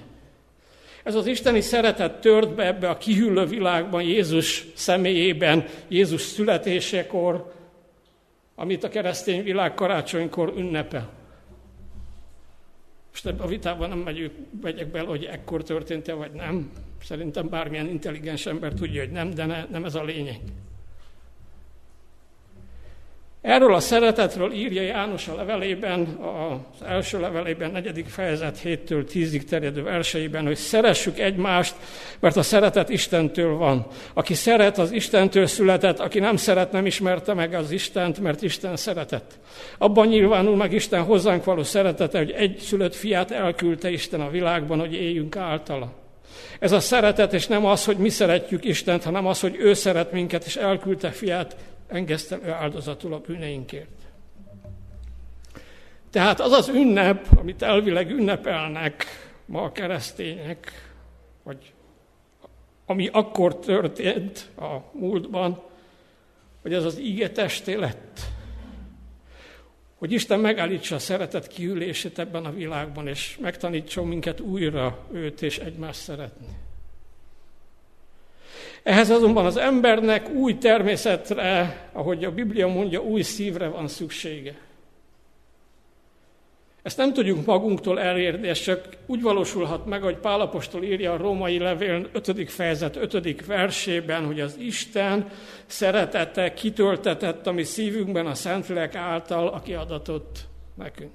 Ez 1.03 1.15
az 1.15 1.27
isteni 1.27 1.61
szeretet 1.61 2.21
tört 2.21 2.55
be 2.55 2.67
ebbe 2.67 2.89
a 2.89 2.99
kihűlő 2.99 3.47
világban 3.47 4.03
Jézus 4.03 4.67
személyében, 4.75 5.65
Jézus 5.89 6.21
születésekor, 6.21 7.55
amit 8.55 8.85
a 8.85 8.89
keresztény 8.89 9.43
világ 9.43 9.75
karácsonykor 9.75 10.53
ünnepel. 10.57 11.11
Most 13.11 13.27
ebben 13.27 13.47
a 13.47 13.49
vitában 13.49 13.89
nem 13.89 13.99
megyünk, 13.99 14.33
megyek 14.63 14.87
bele, 14.87 15.09
hogy 15.09 15.25
ekkor 15.25 15.63
történt-e, 15.63 16.13
vagy 16.13 16.33
nem. 16.33 16.71
Szerintem 17.03 17.49
bármilyen 17.49 17.89
intelligens 17.89 18.47
ember 18.47 18.73
tudja, 18.73 19.01
hogy 19.01 19.13
nem, 19.13 19.35
de 19.35 19.47
ne, 19.47 19.65
nem 19.71 19.85
ez 19.85 19.95
a 19.95 20.05
lényeg. 20.05 20.41
Erről 23.43 23.75
a 23.75 23.81
szeretetről 23.81 24.53
írja 24.53 24.83
János 24.83 25.29
a 25.29 25.35
levelében, 25.35 26.01
az 26.01 26.87
első 26.87 27.21
levelében, 27.21 27.71
negyedik 27.71 28.07
fejezet 28.07 28.61
7-től 28.65 29.07
10-ig 29.13 29.45
terjedő 29.45 29.83
verseiben, 29.83 30.47
hogy 30.47 30.57
szeressük 30.57 31.19
egymást, 31.19 31.75
mert 32.21 32.37
a 32.37 32.43
szeretet 32.43 32.89
Istentől 32.89 33.57
van. 33.57 33.87
Aki 34.13 34.35
szeret, 34.35 34.79
az 34.79 34.93
Istentől 34.93 35.47
született, 35.47 35.99
aki 35.99 36.19
nem 36.19 36.37
szeret, 36.37 36.73
nem 36.73 36.87
ismerte 36.87 37.35
meg 37.35 37.55
az 37.55 37.71
Istent, 37.71 38.21
mert 38.21 38.43
Isten 38.43 38.77
szeretett. 38.77 39.39
Abban 39.79 40.07
nyilvánul 40.07 40.57
meg 40.57 40.73
Isten 40.73 41.03
hozzánk 41.03 41.45
való 41.45 41.63
szeretete, 41.63 42.19
hogy 42.19 42.31
egy 42.31 42.59
szülött 42.59 42.95
fiát 42.95 43.31
elküldte 43.31 43.91
Isten 43.91 44.21
a 44.21 44.31
világban, 44.31 44.79
hogy 44.79 44.95
éljünk 44.95 45.37
általa. 45.37 45.93
Ez 46.59 46.73
a 46.73 46.81
szeretet, 46.81 47.33
és 47.33 47.47
nem 47.47 47.67
az, 47.67 47.85
hogy 47.85 47.97
mi 47.97 48.09
szeretjük 48.09 48.65
Istent, 48.65 49.05
hanem 49.05 49.27
az, 49.27 49.41
hogy 49.41 49.57
ő 49.59 49.75
szeret 49.75 50.13
minket, 50.13 50.45
és 50.45 50.57
elküldte 50.57 51.11
fiát 51.11 51.57
engesztelő 51.89 52.51
áldozatul 52.51 53.15
a 53.15 53.21
bűneinkért. 53.21 53.99
Tehát 56.11 56.41
az 56.41 56.53
az 56.53 56.69
ünnep, 56.69 57.27
amit 57.39 57.63
elvileg 57.63 58.11
ünnepelnek 58.11 59.05
ma 59.45 59.63
a 59.63 59.73
keresztények, 59.73 60.93
vagy 61.43 61.73
ami 62.87 63.09
akkor 63.13 63.59
történt 63.59 64.49
a 64.57 64.77
múltban, 64.93 65.63
hogy 66.63 66.75
ez 66.75 66.85
az 66.85 66.99
íge 66.99 67.31
testé 67.31 67.75
lett. 67.75 68.21
Hogy 69.99 70.13
Isten 70.13 70.41
megállítsa 70.41 70.95
a 70.95 70.99
szeretet 70.99 71.47
kiülését 71.47 72.19
ebben 72.19 72.45
a 72.45 72.53
világban, 72.53 73.09
és 73.09 73.39
megtanítson 73.41 74.07
minket 74.07 74.41
újra 74.41 74.99
őt 75.13 75.43
és 75.43 75.59
egymást 75.59 76.01
szeretni. 76.01 76.47
Ehhez 78.89 79.11
azonban 79.11 79.47
az 79.47 79.57
embernek 79.57 80.31
új 80.31 80.59
természetre, 80.59 81.81
ahogy 81.93 82.25
a 82.25 82.31
Biblia 82.31 82.67
mondja, 82.67 83.03
új 83.03 83.23
szívre 83.23 83.69
van 83.69 83.89
szüksége. 83.89 84.55
Ezt 86.83 86.97
nem 86.97 87.13
tudjuk 87.13 87.47
magunktól 87.47 88.01
elérni, 88.01 88.49
ez 88.49 88.61
csak 88.61 88.89
úgy 89.07 89.23
valósulhat 89.23 89.87
meg, 89.87 90.03
hogy 90.03 90.17
Pálapostól 90.17 90.83
írja 90.85 91.13
a 91.13 91.17
római 91.17 91.59
levél 91.59 92.09
5. 92.13 92.51
fejezet 92.51 92.97
5. 92.97 93.47
versében, 93.47 94.27
hogy 94.27 94.41
az 94.41 94.57
Isten 94.59 95.31
szeretete 95.67 96.55
kitöltetett 96.55 97.47
a 97.47 97.53
mi 97.53 97.63
szívünkben 97.63 98.27
a 98.27 98.35
Szentlélek 98.35 98.95
által, 98.95 99.49
aki 99.49 99.75
adatott 99.75 100.39
nekünk. 100.75 101.13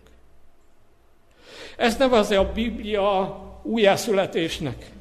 Ezt 1.77 1.99
nevezze 1.99 2.39
a 2.39 2.51
Biblia 2.51 3.41
újjászületésnek. 3.63 4.91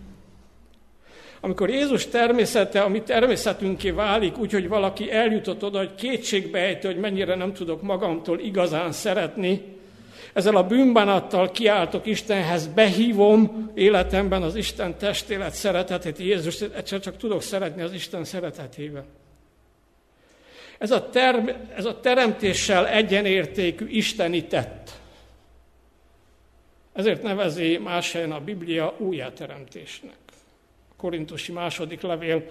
Amikor 1.44 1.70
Jézus 1.70 2.06
természete, 2.06 2.80
ami 2.80 3.02
természetünké 3.02 3.90
válik, 3.90 4.38
úgyhogy 4.38 4.68
valaki 4.68 5.12
eljutott 5.12 5.64
oda, 5.64 5.78
hogy 5.78 5.94
kétségbeejtő, 5.94 6.88
hogy 6.88 7.00
mennyire 7.00 7.34
nem 7.34 7.52
tudok 7.52 7.82
magamtól 7.82 8.40
igazán 8.40 8.92
szeretni, 8.92 9.62
ezzel 10.32 10.56
a 10.56 10.66
bűnbánattal 10.66 11.50
kiáltok 11.50 12.06
Istenhez, 12.06 12.66
behívom 12.66 13.70
életemben 13.75 14.42
az 14.42 14.54
Isten 14.54 14.99
testélet 14.99 15.52
szeretetét, 15.52 16.18
Jézus, 16.18 16.61
egyszer 16.61 17.00
csak 17.00 17.16
tudok 17.16 17.42
szeretni 17.42 17.82
az 17.82 17.92
Isten 17.92 18.25
szeretetével. 18.25 19.04
Ez 20.78 20.90
a, 20.90 21.08
term, 21.08 21.49
ez 21.76 21.84
a 21.84 22.00
teremtéssel 22.00 22.88
egyenértékű 22.88 23.88
isteni 23.88 24.44
tett. 24.44 24.90
Ezért 26.92 27.22
nevezi 27.22 27.78
más 27.78 28.12
helyen 28.12 28.32
a 28.32 28.40
Biblia 28.40 28.94
újjáteremtésnek. 28.99 30.22
Korintusi 31.02 31.52
második 31.52 32.00
levél 32.00 32.50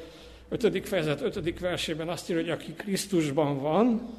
5. 0.49 0.87
fejezet 0.87 1.21
5. 1.21 1.59
versében 1.59 2.09
azt 2.09 2.29
írja, 2.29 2.41
hogy 2.41 2.51
aki 2.51 2.73
Krisztusban 2.73 3.61
van, 3.61 4.09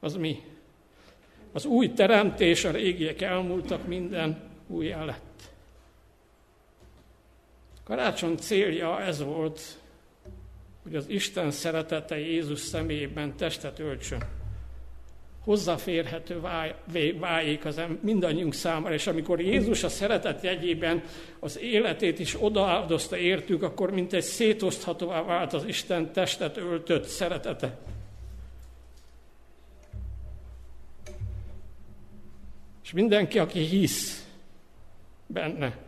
az 0.00 0.14
mi? 0.14 0.42
Az 1.52 1.64
új 1.64 1.92
teremtés, 1.92 2.64
a 2.64 2.70
régiek 2.70 3.22
elmúltak, 3.22 3.86
minden 3.86 4.50
új 4.66 4.88
lett. 4.88 5.50
Karácsony 7.84 8.36
célja 8.36 9.00
ez 9.00 9.22
volt, 9.22 9.60
hogy 10.82 10.96
az 10.96 11.08
Isten 11.08 11.50
szeretete 11.50 12.18
Jézus 12.18 12.60
személyében 12.60 13.36
testet 13.36 13.78
öltsön. 13.78 14.35
Hozzáférhető 15.46 16.40
váljék 17.18 17.64
az 17.64 17.80
mindannyiunk 18.00 18.54
számára, 18.54 18.94
és 18.94 19.06
amikor 19.06 19.40
Jézus 19.40 19.82
a 19.82 19.88
szeretet 19.88 20.42
jegyében 20.42 21.02
az 21.40 21.58
életét 21.58 22.18
is 22.18 22.42
odaáldozta 22.42 23.16
értük, 23.16 23.62
akkor 23.62 23.90
mint 23.90 24.12
egy 24.12 24.22
szétoszthatóvá 24.22 25.22
vált 25.22 25.52
az 25.52 25.64
Isten 25.64 26.12
testet 26.12 26.56
öltött 26.56 27.04
szeretete. 27.04 27.78
És 32.84 32.92
mindenki, 32.92 33.38
aki 33.38 33.60
hisz 33.60 34.26
benne, 35.26 35.78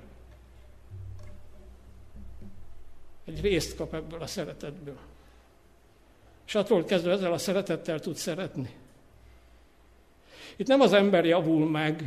egy 3.25 3.41
részt 3.41 3.77
kap 3.77 3.95
ebből 3.95 4.23
a 4.23 4.27
szeretetből. 4.27 4.99
És 6.47 6.55
attól 6.55 6.85
kezdve 6.85 7.13
ezzel 7.13 7.33
a 7.33 7.39
szeretettel 7.39 8.01
tud 8.01 8.17
szeretni. 8.17 8.71
Itt 10.59 10.67
nem 10.67 10.81
az 10.81 10.93
ember 10.93 11.25
javul 11.25 11.69
meg, 11.69 12.05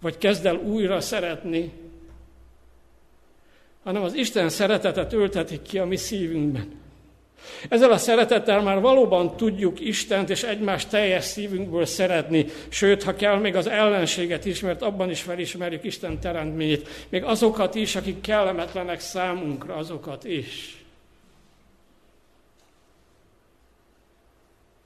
vagy 0.00 0.18
kezd 0.18 0.46
el 0.46 0.56
újra 0.56 1.00
szeretni, 1.00 1.72
hanem 3.82 4.02
az 4.02 4.14
Isten 4.14 4.48
szeretetet 4.48 5.12
öltetik 5.12 5.62
ki 5.62 5.78
a 5.78 5.84
mi 5.84 5.96
szívünkben. 5.96 6.80
Ezzel 7.68 7.90
a 7.90 7.96
szeretettel 7.96 8.62
már 8.62 8.80
valóban 8.80 9.36
tudjuk 9.36 9.80
Istent 9.80 10.30
és 10.30 10.42
egymást 10.42 10.88
teljes 10.88 11.24
szívünkből 11.24 11.86
szeretni, 11.86 12.46
sőt, 12.68 13.02
ha 13.02 13.14
kell, 13.14 13.38
még 13.38 13.56
az 13.56 13.66
ellenséget 13.66 14.44
is, 14.44 14.60
mert 14.60 14.82
abban 14.82 15.10
is 15.10 15.22
felismerjük 15.22 15.84
Isten 15.84 16.20
teremtményét, 16.20 16.88
még 17.08 17.24
azokat 17.24 17.74
is, 17.74 17.96
akik 17.96 18.20
kellemetlenek 18.20 19.00
számunkra, 19.00 19.74
azokat 19.74 20.24
is. 20.24 20.81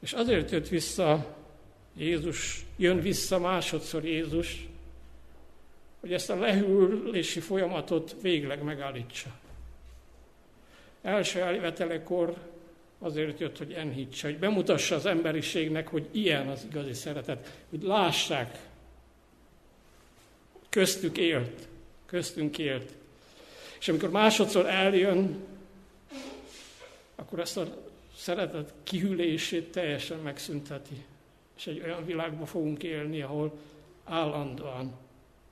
És 0.06 0.12
azért 0.12 0.50
jött 0.50 0.68
vissza 0.68 1.36
Jézus, 1.96 2.64
jön 2.76 3.00
vissza 3.00 3.38
másodszor 3.38 4.04
Jézus, 4.04 4.68
hogy 6.00 6.12
ezt 6.12 6.30
a 6.30 6.38
lehűlési 6.38 7.40
folyamatot 7.40 8.16
végleg 8.20 8.62
megállítsa. 8.62 9.28
Első 11.02 11.40
eljövetelekor 11.40 12.36
azért 12.98 13.40
jött, 13.40 13.58
hogy 13.58 13.72
enyhítse, 13.72 14.28
hogy 14.28 14.38
bemutassa 14.38 14.94
az 14.94 15.06
emberiségnek, 15.06 15.88
hogy 15.88 16.08
ilyen 16.10 16.48
az 16.48 16.66
igazi 16.70 16.92
szeretet, 16.92 17.64
hogy 17.70 17.82
lássák, 17.82 18.58
köztük 20.68 21.18
élt, 21.18 21.68
köztünk 22.06 22.58
élt. 22.58 22.92
És 23.78 23.88
amikor 23.88 24.10
másodszor 24.10 24.66
eljön, 24.66 25.44
akkor 27.16 27.40
ezt 27.40 27.56
a 27.56 27.84
szeretet 28.16 28.72
kihűlését 28.83 29.72
teljesen 29.72 30.18
megszünteti. 30.18 31.05
És 31.57 31.66
egy 31.66 31.83
olyan 31.85 32.05
világban 32.05 32.46
fogunk 32.46 32.83
élni, 32.83 33.22
ahol 33.22 33.59
állandóan 34.05 34.92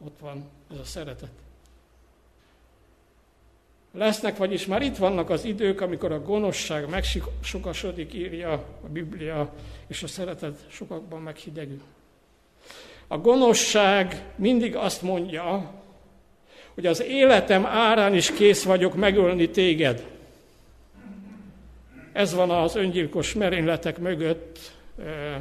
ott 0.04 0.18
van 0.20 0.44
ez 0.72 0.78
a 0.78 0.84
szeretet. 0.84 1.32
Lesznek, 3.92 4.36
vagyis 4.36 4.66
már 4.66 4.82
itt 4.82 4.96
vannak 4.96 5.30
az 5.30 5.44
idők, 5.44 5.80
amikor 5.80 6.12
a 6.12 6.22
gonoszság 6.22 6.88
megsokasodik, 6.88 8.14
írja 8.14 8.52
a 8.52 8.88
Biblia, 8.88 9.52
és 9.86 10.02
a 10.02 10.06
szeretet 10.06 10.64
sokakban 10.68 11.22
meghidegül. 11.22 11.82
A 13.06 13.18
gonoszság 13.18 14.24
mindig 14.36 14.76
azt 14.76 15.02
mondja, 15.02 15.70
hogy 16.74 16.86
az 16.86 17.02
életem 17.02 17.66
árán 17.66 18.14
is 18.14 18.30
kész 18.30 18.64
vagyok 18.64 18.94
megölni 18.94 19.50
téged. 19.50 20.13
Ez 22.14 22.34
van 22.34 22.50
az 22.50 22.76
öngyilkos 22.76 23.32
merényletek 23.32 23.98
mögött, 23.98 24.58
eh, 24.98 25.36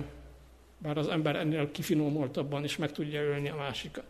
bár 0.77 0.97
az 0.97 1.07
ember 1.07 1.35
ennél 1.35 1.71
kifinomultabban 1.71 2.63
is 2.63 2.77
meg 2.77 2.91
tudja 2.91 3.21
ölni 3.21 3.49
a 3.49 3.55
másikat. 3.55 4.03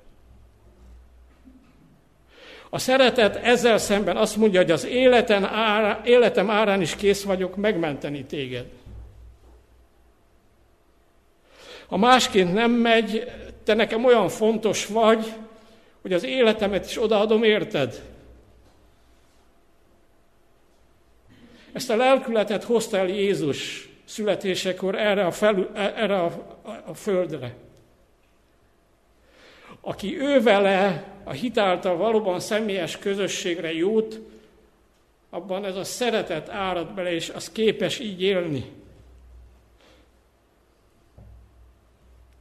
A 2.70 2.80
szeretet 2.80 3.36
ezzel 3.36 3.78
szemben 3.78 4.18
azt 4.18 4.36
mondja, 4.36 4.62
hogy 4.62 4.72
az 4.72 4.86
életen 4.86 5.46
ára, 5.46 6.02
életem 6.06 6.50
árán 6.50 6.82
is 6.82 6.96
kész 6.96 7.24
vagyok 7.24 7.56
megmenteni 7.56 8.24
téged. 8.24 8.66
Ha 11.88 11.98
másként 11.98 12.54
nem 12.54 12.72
megy, 12.72 13.32
te 13.64 13.74
nekem 13.74 14.06
olyan 14.06 14.30
fontos 14.30 14.86
vagy, 14.86 15.34
hogy 16.02 16.14
az 16.14 16.24
életemet 16.24 16.86
is 16.86 17.02
odaadom, 17.02 17.44
érted? 17.44 18.13
Ezt 21.74 21.90
a 21.90 21.96
lelkületet 21.96 22.64
hozta 22.64 22.98
el 22.98 23.08
Jézus 23.08 23.90
születésekor 24.06 24.96
erre 24.96 25.26
a, 25.26 25.32
felül, 25.32 25.72
erre 25.76 26.22
a, 26.22 26.26
a, 26.62 26.70
a 26.86 26.94
földre. 26.94 27.56
Aki 29.82 30.20
ő 30.20 30.42
vele 30.42 31.04
a 31.24 31.32
hitáltal 31.32 31.98
valóban 31.98 32.40
személyes 32.40 32.98
közösségre 32.98 33.74
jut, 33.74 34.20
abban 35.30 35.66
ez 35.66 35.76
a 35.76 35.84
szeretet 35.84 36.50
árad 36.50 36.94
bele, 36.94 37.14
és 37.14 37.30
az 37.30 37.52
képes 37.52 38.00
így 38.00 38.22
élni. 38.22 38.72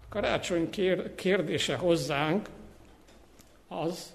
A 0.02 0.08
karácsony 0.08 0.70
kérdése 1.14 1.76
hozzánk 1.76 2.48
az, 3.68 4.12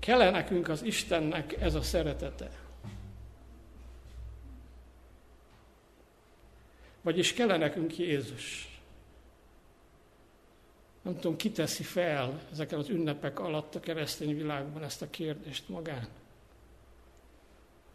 kell 0.00 0.30
nekünk 0.30 0.68
az 0.68 0.82
Istennek 0.82 1.56
ez 1.60 1.74
a 1.74 1.82
szeretete? 1.82 2.50
Vagyis 7.04 7.32
kell 7.32 7.56
nekünk 7.56 7.98
Jézus? 7.98 8.78
Nem 11.02 11.14
tudom, 11.14 11.36
ki 11.36 11.50
teszi 11.50 11.82
fel 11.82 12.40
ezeken 12.52 12.78
az 12.78 12.88
ünnepek 12.88 13.38
alatt 13.38 13.74
a 13.74 13.80
keresztény 13.80 14.36
világban 14.36 14.82
ezt 14.82 15.02
a 15.02 15.10
kérdést 15.10 15.68
magán. 15.68 16.08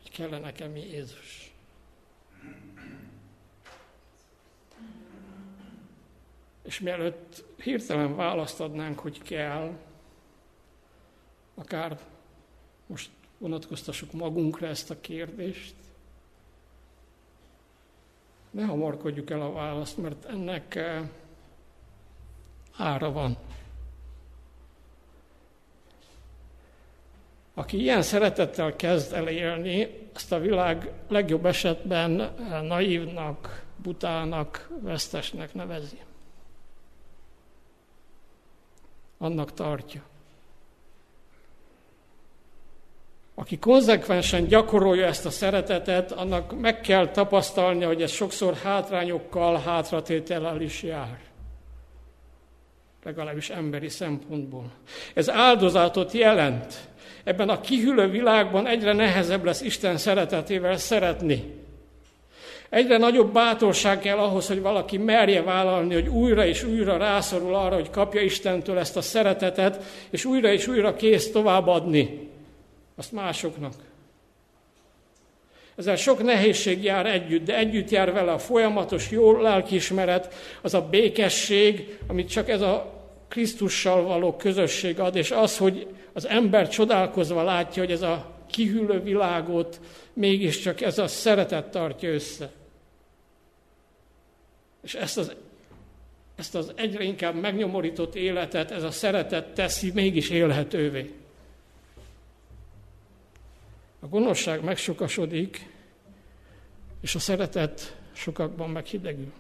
Hogy 0.01 0.11
kellene 0.11 0.39
nekem 0.39 0.75
Jézus. 0.75 1.53
És 6.63 6.79
mielőtt 6.79 7.43
hirtelen 7.57 8.15
választ 8.15 8.59
adnánk, 8.59 8.99
hogy 8.99 9.21
kell, 9.21 9.77
akár 11.55 11.99
most 12.85 13.09
vonatkoztassuk 13.37 14.11
magunkra 14.11 14.67
ezt 14.67 14.89
a 14.89 15.01
kérdést, 15.01 15.75
ne 18.51 18.65
hamarkodjuk 18.65 19.29
el 19.29 19.41
a 19.41 19.51
választ, 19.51 19.97
mert 19.97 20.25
ennek 20.25 20.75
eh, 20.75 21.01
ára 22.77 23.11
van. 23.11 23.37
Aki 27.53 27.79
ilyen 27.79 28.01
szeretettel 28.01 28.75
kezd 28.75 29.13
el 29.13 29.27
élni, 29.27 29.87
ezt 30.15 30.31
a 30.31 30.39
világ 30.39 30.91
legjobb 31.07 31.45
esetben 31.45 32.11
naívnak, 32.63 33.65
butának, 33.75 34.69
vesztesnek 34.81 35.53
nevezi. 35.53 35.99
Annak 39.17 39.53
tartja. 39.53 40.08
Aki 43.39 43.57
konzekvensen 43.57 44.47
gyakorolja 44.47 45.05
ezt 45.05 45.25
a 45.25 45.29
szeretetet, 45.29 46.11
annak 46.11 46.61
meg 46.61 46.81
kell 46.81 47.07
tapasztalnia, 47.07 47.87
hogy 47.87 48.01
ez 48.01 48.11
sokszor 48.11 48.53
hátrányokkal, 48.63 49.61
hátratétellel 49.65 50.61
is 50.61 50.83
jár. 50.83 51.19
Legalábbis 53.03 53.49
emberi 53.49 53.89
szempontból. 53.89 54.71
Ez 55.13 55.29
áldozatot 55.29 56.11
jelent. 56.11 56.73
Ebben 57.23 57.49
a 57.49 57.61
kihűlő 57.61 58.09
világban 58.09 58.67
egyre 58.67 58.93
nehezebb 58.93 59.43
lesz 59.43 59.61
Isten 59.61 59.97
szeretetével 59.97 60.77
szeretni. 60.77 61.53
Egyre 62.69 62.97
nagyobb 62.97 63.33
bátorság 63.33 63.99
kell 63.99 64.17
ahhoz, 64.17 64.47
hogy 64.47 64.61
valaki 64.61 64.97
merje 64.97 65.41
vállalni, 65.41 65.93
hogy 65.93 66.07
újra 66.07 66.45
és 66.45 66.63
újra 66.63 66.97
rászorul 66.97 67.55
arra, 67.55 67.75
hogy 67.75 67.89
kapja 67.89 68.21
Istentől 68.21 68.77
ezt 68.77 68.97
a 68.97 69.01
szeretetet, 69.01 69.83
és 70.09 70.25
újra 70.25 70.51
és 70.51 70.67
újra 70.67 70.95
kész 70.95 71.31
továbbadni 71.31 72.28
azt 72.99 73.11
másoknak. 73.11 73.73
Ezzel 75.75 75.95
sok 75.95 76.23
nehézség 76.23 76.83
jár 76.83 77.05
együtt, 77.05 77.45
de 77.45 77.57
együtt 77.57 77.89
jár 77.89 78.13
vele 78.13 78.31
a 78.31 78.39
folyamatos 78.39 79.11
jó 79.11 79.41
lelkiismeret, 79.41 80.33
az 80.61 80.73
a 80.73 80.81
békesség, 80.81 81.97
amit 82.07 82.29
csak 82.29 82.49
ez 82.49 82.61
a 82.61 82.93
Krisztussal 83.27 84.03
való 84.03 84.35
közösség 84.35 84.99
ad, 84.99 85.15
és 85.15 85.31
az, 85.31 85.57
hogy 85.57 85.87
az 86.13 86.27
ember 86.27 86.69
csodálkozva 86.69 87.43
látja, 87.43 87.83
hogy 87.83 87.91
ez 87.91 88.01
a 88.01 88.35
kihűlő 88.49 89.01
világot 89.01 89.79
mégiscsak 90.13 90.81
ez 90.81 90.97
a 90.97 91.07
szeretet 91.07 91.71
tartja 91.71 92.13
össze. 92.13 92.51
És 94.83 94.93
ezt 94.93 95.17
az, 95.17 95.35
ezt 96.35 96.55
az 96.55 96.71
egyre 96.75 97.03
inkább 97.03 97.35
megnyomorított 97.35 98.15
életet, 98.15 98.71
ez 98.71 98.83
a 98.83 98.91
szeretet 98.91 99.53
teszi 99.53 99.91
mégis 99.93 100.29
élhetővé. 100.29 101.18
A 103.99 104.07
gonoszság 104.07 104.63
megsokasodik, 104.63 105.69
és 107.01 107.15
a 107.15 107.19
szeretet 107.19 107.97
sokakban 108.11 108.69
meghidegül. 108.69 109.31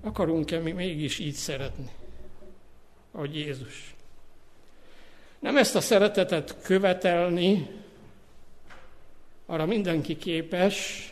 Akarunk-e 0.00 0.58
mi 0.58 0.72
mégis 0.72 1.18
így 1.18 1.34
szeretni, 1.34 1.90
ahogy 3.12 3.36
Jézus? 3.36 3.94
Nem 5.38 5.56
ezt 5.56 5.76
a 5.76 5.80
szeretetet 5.80 6.56
követelni, 6.62 7.68
arra 9.46 9.66
mindenki 9.66 10.16
képes, 10.16 11.10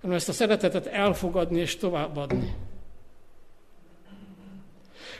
hanem 0.00 0.16
ezt 0.16 0.28
a 0.28 0.32
szeretetet 0.32 0.86
elfogadni 0.86 1.60
és 1.60 1.76
továbbadni 1.76 2.54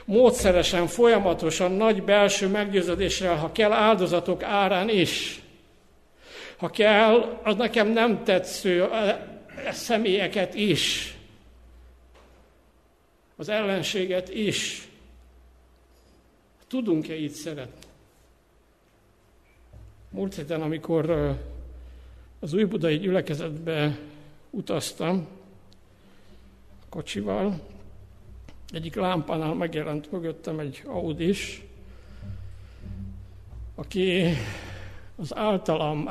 módszeresen, 0.07 0.87
folyamatosan, 0.87 1.71
nagy 1.71 2.03
belső 2.03 2.47
meggyőződéssel, 2.47 3.35
ha 3.35 3.51
kell 3.51 3.71
áldozatok 3.71 4.43
árán 4.43 4.89
is. 4.89 5.41
Ha 6.57 6.69
kell, 6.69 7.39
az 7.43 7.55
nekem 7.55 7.87
nem 7.87 8.23
tetsző 8.23 8.83
a 8.83 9.19
személyeket 9.71 10.55
is, 10.55 11.15
az 13.35 13.49
ellenséget 13.49 14.29
is. 14.29 14.87
Tudunk-e 16.67 17.15
így 17.15 17.31
szeretni? 17.31 17.87
Múlt 20.09 20.35
héten, 20.35 20.61
amikor 20.61 21.09
az 22.39 22.53
új 22.53 22.63
budai 22.63 22.97
gyülekezetbe 22.97 23.97
utaztam 24.49 25.27
kocsival, 26.89 27.59
egyik 28.71 28.95
lámpánál 28.95 29.53
megjelent 29.53 30.11
mögöttem 30.11 30.59
egy 30.59 30.83
Audis, 30.85 31.63
aki 33.75 34.23
az 35.15 35.35
általam 35.35 36.09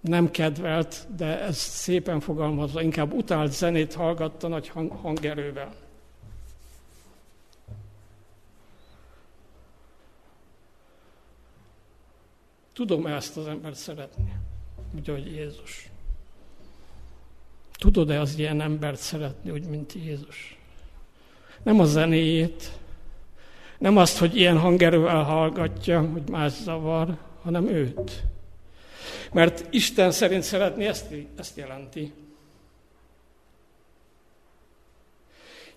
nem 0.00 0.30
kedvelt, 0.30 1.06
de 1.16 1.40
ez 1.40 1.56
szépen 1.56 2.20
fogalmazva, 2.20 2.82
inkább 2.82 3.12
utált 3.12 3.52
zenét 3.52 3.94
hallgatta 3.94 4.48
nagy 4.48 4.68
hang, 4.68 4.90
hangerővel. 4.90 5.74
Tudom 12.72 13.06
ezt 13.06 13.36
az 13.36 13.46
embert 13.46 13.74
szeretni, 13.74 14.32
úgy, 14.94 15.10
ahogy 15.10 15.26
Jézus. 15.26 15.91
Tudod-e 17.82 18.20
az 18.20 18.38
ilyen 18.38 18.60
embert 18.60 18.98
szeretni, 18.98 19.50
úgy, 19.50 19.64
mint 19.64 19.92
Jézus? 19.92 20.58
Nem 21.62 21.80
a 21.80 21.84
zenéjét, 21.84 22.70
nem 23.78 23.96
azt, 23.96 24.18
hogy 24.18 24.36
ilyen 24.36 24.58
hangerővel 24.58 25.22
hallgatja, 25.22 26.00
hogy 26.00 26.22
más 26.30 26.52
zavar, 26.52 27.16
hanem 27.42 27.66
őt. 27.66 28.22
Mert 29.32 29.66
Isten 29.70 30.10
szerint 30.10 30.42
szeretni 30.42 30.86
ezt, 30.86 31.14
ezt 31.38 31.56
jelenti. 31.56 32.12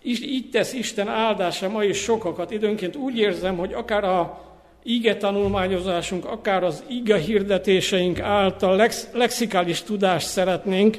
Így 0.03 0.49
tesz 0.49 0.73
Isten 0.73 1.07
áldása 1.07 1.69
ma 1.69 1.83
is 1.83 1.97
sokakat. 1.97 2.51
Időnként 2.51 2.95
úgy 2.95 3.17
érzem, 3.17 3.57
hogy 3.57 3.73
akár 3.73 4.03
a 4.03 4.41
ige 4.83 5.17
tanulmányozásunk, 5.17 6.25
akár 6.25 6.63
az 6.63 6.83
ige 6.87 7.17
hirdetéseink 7.17 8.19
által 8.19 8.75
lex, 8.75 9.07
lexikális 9.13 9.81
tudást 9.81 10.27
szeretnénk, 10.27 10.97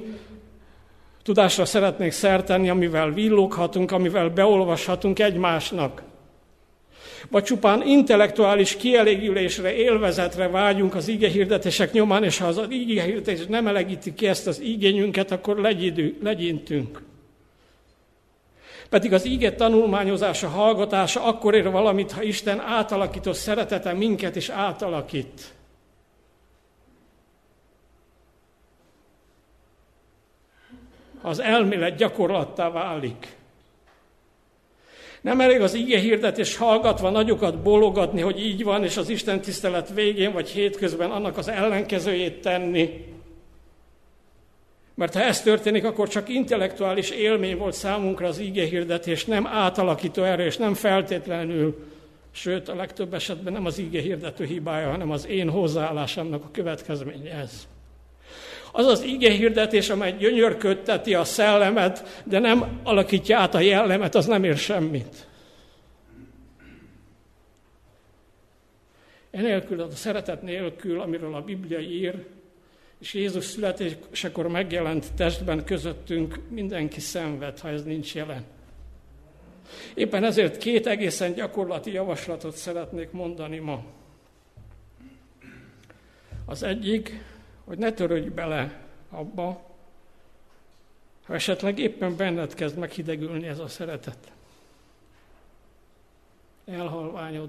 Tudásra 1.27 1.65
szeretnék 1.65 2.13
szertenni, 2.13 2.69
amivel 2.69 3.11
villoghatunk, 3.11 3.93
amivel 3.93 4.29
beolvashatunk 4.29 5.19
egymásnak. 5.19 6.03
Vagy 7.31 7.43
csupán 7.43 7.87
intellektuális 7.87 8.77
kielégülésre, 8.77 9.75
élvezetre 9.75 10.49
vágyunk 10.49 10.95
az 10.95 11.07
hirdetések 11.07 11.93
nyomán, 11.93 12.25
és 12.25 12.39
ha 12.39 12.47
az 12.47 12.61
hirdetés 12.69 13.47
nem 13.47 13.67
elegíti 13.67 14.15
ki 14.15 14.27
ezt 14.27 14.47
az 14.47 14.61
igényünket, 14.61 15.31
akkor 15.31 15.59
legyintünk. 16.23 17.03
Pedig 18.89 19.13
az 19.13 19.27
íge 19.27 19.55
tanulmányozása, 19.55 20.49
hallgatása 20.49 21.25
akkor 21.25 21.55
ér 21.55 21.71
valamit, 21.71 22.13
ha 22.13 22.23
Isten 22.23 22.61
átalakító 22.61 23.33
szeretete 23.33 23.93
minket 23.93 24.37
is 24.37 24.49
átalakít. 24.49 25.56
Az 31.27 31.41
elmélet 31.41 31.97
gyakorlattá 31.97 32.71
válik. 32.71 33.37
Nem 35.21 35.41
elég 35.41 35.61
az 35.61 35.75
ige 35.75 35.99
hirdetés 35.99 36.57
hallgatva 36.57 37.11
nagyokat 37.11 37.63
bólogatni, 37.63 38.21
hogy 38.21 38.41
így 38.41 38.65
van, 38.65 38.85
és 38.85 38.97
az 38.97 39.09
Isten 39.09 39.41
tisztelet 39.41 39.93
végén 39.95 40.33
vagy 40.33 40.49
hétközben 40.49 41.11
annak 41.11 41.37
az 41.37 41.49
ellenkezőjét 41.49 42.41
tenni. 42.41 43.05
Mert 44.95 45.15
ha 45.15 45.23
ez 45.23 45.43
történik, 45.43 45.85
akkor 45.85 46.09
csak 46.09 46.29
intellektuális 46.29 47.11
élmény 47.11 47.57
volt 47.57 47.75
számunkra 47.75 48.27
az 48.27 48.39
ige 48.39 48.65
hirdetés, 48.65 49.25
nem 49.25 49.47
átalakító 49.47 50.23
erő, 50.23 50.45
és 50.45 50.57
nem 50.57 50.75
feltétlenül, 50.75 51.87
sőt, 52.31 52.69
a 52.69 52.75
legtöbb 52.75 53.15
esetben 53.15 53.53
nem 53.53 53.67
az 53.67 53.79
ige 53.79 54.01
hirdető 54.01 54.45
hibája, 54.45 54.91
hanem 54.91 55.11
az 55.11 55.27
én 55.27 55.51
hozzáállásomnak 55.51 56.45
a 56.45 56.51
következménye 56.53 57.31
ez. 57.31 57.67
Az 58.77 58.87
az 58.87 59.03
ige 59.03 59.31
hirdetés, 59.31 59.91
amely 59.91 60.17
gyönyörködteti 60.19 61.15
a 61.15 61.25
szellemet, 61.25 62.23
de 62.25 62.39
nem 62.39 62.81
alakítja 62.83 63.39
át 63.39 63.55
a 63.55 63.61
jellemet, 63.61 64.15
az 64.15 64.27
nem 64.27 64.45
ér 64.45 64.57
semmit. 64.57 65.27
Enélkül, 69.31 69.81
a 69.81 69.91
szeretet 69.91 70.43
nélkül, 70.43 71.01
amiről 71.01 71.35
a 71.35 71.41
Biblia 71.41 71.79
ír, 71.79 72.25
és 73.01 73.15
Jézus 73.15 73.45
születésekor 73.45 74.49
megjelent 74.49 75.13
testben 75.15 75.65
közöttünk, 75.65 76.39
mindenki 76.49 77.01
szenved, 77.01 77.59
ha 77.59 77.69
ez 77.69 77.85
nincs 77.85 78.15
jelen. 78.15 78.45
Éppen 79.95 80.25
ezért 80.25 80.57
két 80.57 80.87
egészen 80.87 81.35
gyakorlati 81.35 81.93
javaslatot 81.93 82.57
szeretnék 82.57 83.11
mondani 83.11 83.59
ma. 83.59 83.85
Az 86.47 86.63
egyik, 86.63 87.35
hogy 87.67 87.79
ne 87.79 87.93
törődj 87.93 88.29
bele 88.29 88.81
abba, 89.11 89.61
ha 91.27 91.35
esetleg 91.35 91.79
éppen 91.79 92.17
benned 92.17 92.55
kezd 92.55 92.79
meghidegülni 92.79 93.47
ez 93.47 93.59
a 93.59 93.69
szeretet. 93.69 94.19
Elhalványod. 96.67 97.49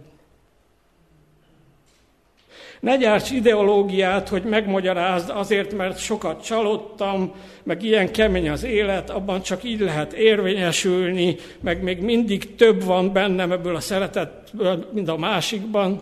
Ne 2.79 2.97
gyárts 2.97 3.31
ideológiát, 3.31 4.29
hogy 4.29 4.43
megmagyarázd 4.43 5.29
azért, 5.29 5.73
mert 5.73 5.97
sokat 5.97 6.43
csalódtam, 6.43 7.35
meg 7.63 7.83
ilyen 7.83 8.11
kemény 8.11 8.49
az 8.49 8.63
élet, 8.63 9.09
abban 9.09 9.41
csak 9.41 9.63
így 9.63 9.79
lehet 9.79 10.13
érvényesülni, 10.13 11.35
meg 11.59 11.83
még 11.83 12.01
mindig 12.01 12.55
több 12.55 12.83
van 12.83 13.13
bennem 13.13 13.51
ebből 13.51 13.75
a 13.75 13.79
szeretetből, 13.79 14.89
mint 14.91 15.07
a 15.07 15.17
másikban. 15.17 16.01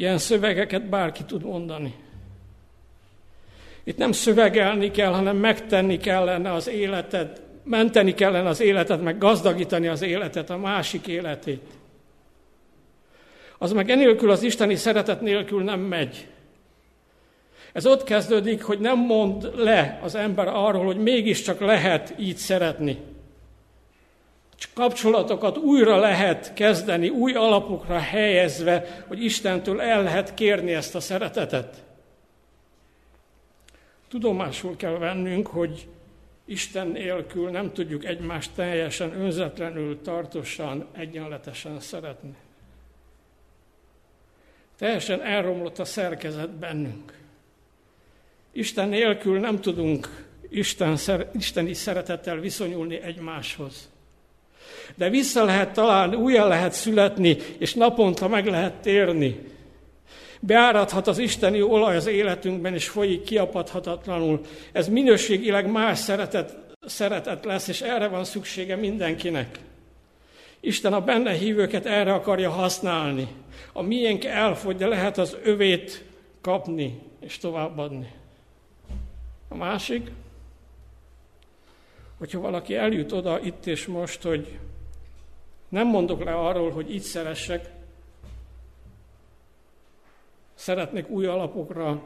Ilyen 0.00 0.18
szövegeket 0.18 0.88
bárki 0.88 1.24
tud 1.24 1.44
mondani. 1.44 1.94
Itt 3.84 3.96
nem 3.96 4.12
szövegelni 4.12 4.90
kell, 4.90 5.12
hanem 5.12 5.36
megtenni 5.36 5.96
kellene 5.96 6.52
az 6.52 6.68
életed, 6.68 7.40
menteni 7.64 8.14
kellene 8.14 8.48
az 8.48 8.60
életet, 8.60 9.02
meg 9.02 9.18
gazdagítani 9.18 9.86
az 9.86 10.02
életet, 10.02 10.50
a 10.50 10.56
másik 10.56 11.06
életét. 11.06 11.62
Az 13.58 13.72
meg 13.72 13.90
enélkül, 13.90 14.30
az 14.30 14.42
isteni 14.42 14.74
szeretet 14.74 15.20
nélkül 15.20 15.62
nem 15.62 15.80
megy. 15.80 16.26
Ez 17.72 17.86
ott 17.86 18.04
kezdődik, 18.04 18.62
hogy 18.62 18.78
nem 18.78 18.98
mond 18.98 19.50
le 19.56 20.00
az 20.02 20.14
ember 20.14 20.48
arról, 20.48 20.84
hogy 20.84 20.98
mégiscsak 20.98 21.60
lehet 21.60 22.14
így 22.18 22.36
szeretni. 22.36 22.98
Kapcsolatokat 24.74 25.56
újra 25.56 25.96
lehet 25.96 26.54
kezdeni, 26.54 27.08
új 27.08 27.32
alapokra 27.32 27.98
helyezve, 27.98 29.04
hogy 29.08 29.24
Istentől 29.24 29.80
el 29.80 30.02
lehet 30.02 30.34
kérni 30.34 30.72
ezt 30.72 30.94
a 30.94 31.00
szeretetet. 31.00 31.84
Tudomásul 34.08 34.76
kell 34.76 34.98
vennünk, 34.98 35.46
hogy 35.46 35.88
Isten 36.44 36.86
nélkül 36.86 37.50
nem 37.50 37.72
tudjuk 37.72 38.04
egymást 38.04 38.50
teljesen 38.54 39.20
önzetlenül, 39.20 40.02
tartósan, 40.02 40.86
egyenletesen 40.92 41.80
szeretni. 41.80 42.34
Teljesen 44.78 45.22
elromlott 45.22 45.78
a 45.78 45.84
szerkezet 45.84 46.50
bennünk. 46.50 47.18
Isten 48.52 48.88
nélkül 48.88 49.38
nem 49.38 49.60
tudunk 49.60 50.28
Isten, 50.48 50.98
isteni 51.32 51.74
szeretettel 51.74 52.38
viszonyulni 52.38 53.00
egymáshoz. 53.00 53.90
De 54.96 55.10
vissza 55.10 55.44
lehet 55.44 55.72
találni, 55.72 56.14
újra 56.16 56.46
lehet 56.46 56.72
születni, 56.72 57.36
és 57.58 57.74
naponta 57.74 58.28
meg 58.28 58.46
lehet 58.46 58.74
térni. 58.74 59.40
Beáradhat 60.40 61.06
az 61.06 61.18
isteni 61.18 61.62
olaj 61.62 61.96
az 61.96 62.06
életünkben, 62.06 62.74
és 62.74 62.88
folyik 62.88 63.22
kiapadhatatlanul. 63.22 64.40
Ez 64.72 64.88
minőségileg 64.88 65.70
más 65.70 65.98
szeretet, 65.98 66.56
szeretet 66.86 67.44
lesz, 67.44 67.68
és 67.68 67.80
erre 67.80 68.08
van 68.08 68.24
szüksége 68.24 68.76
mindenkinek. 68.76 69.58
Isten 70.60 70.92
a 70.92 71.00
benne 71.00 71.32
hívőket 71.32 71.86
erre 71.86 72.12
akarja 72.12 72.50
használni. 72.50 73.28
A 73.72 73.82
miénk 73.82 74.24
elfogy, 74.24 74.76
de 74.76 74.86
lehet 74.86 75.18
az 75.18 75.36
övét 75.42 76.04
kapni 76.40 76.98
és 77.20 77.38
továbbadni. 77.38 78.12
A 79.48 79.56
másik, 79.56 80.10
hogyha 82.18 82.40
valaki 82.40 82.74
eljut 82.74 83.12
oda 83.12 83.40
itt 83.40 83.66
és 83.66 83.86
most, 83.86 84.22
hogy 84.22 84.58
nem 85.70 85.86
mondok 85.86 86.24
le 86.24 86.34
arról, 86.34 86.70
hogy 86.70 86.94
így 86.94 87.02
szeressek, 87.02 87.70
szeretnék 90.54 91.08
új 91.08 91.26
alapokra 91.26 92.02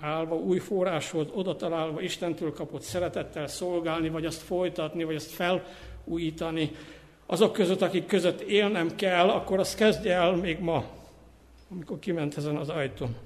állva, 0.00 0.34
új 0.34 0.58
forráshoz 0.58 1.26
oda 1.32 1.56
találva 1.56 2.00
Istentől 2.00 2.52
kapott 2.52 2.82
szeretettel 2.82 3.46
szolgálni, 3.46 4.08
vagy 4.08 4.24
azt 4.24 4.42
folytatni, 4.42 5.04
vagy 5.04 5.14
azt 5.14 5.30
felújítani, 5.30 6.70
azok 7.26 7.52
között, 7.52 7.82
akik 7.82 8.06
között 8.06 8.40
élnem 8.40 8.94
kell, 8.94 9.28
akkor 9.28 9.58
azt 9.58 9.76
kezdje 9.76 10.14
el 10.14 10.32
még 10.34 10.60
ma, 10.60 10.84
amikor 11.70 11.98
kiment 11.98 12.36
ezen 12.36 12.56
az 12.56 12.68
ajtón. 12.68 13.16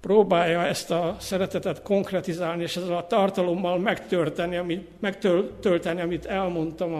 Próbálja 0.00 0.66
ezt 0.66 0.90
a 0.90 1.16
szeretetet 1.18 1.82
konkretizálni, 1.82 2.62
és 2.62 2.76
ezzel 2.76 2.96
a 2.96 3.06
tartalommal 3.06 3.78
megtölteni, 3.78 4.56
amit, 4.56 4.88
megtölteni, 5.00 6.00
amit 6.00 6.26
elmondtam 6.26 6.94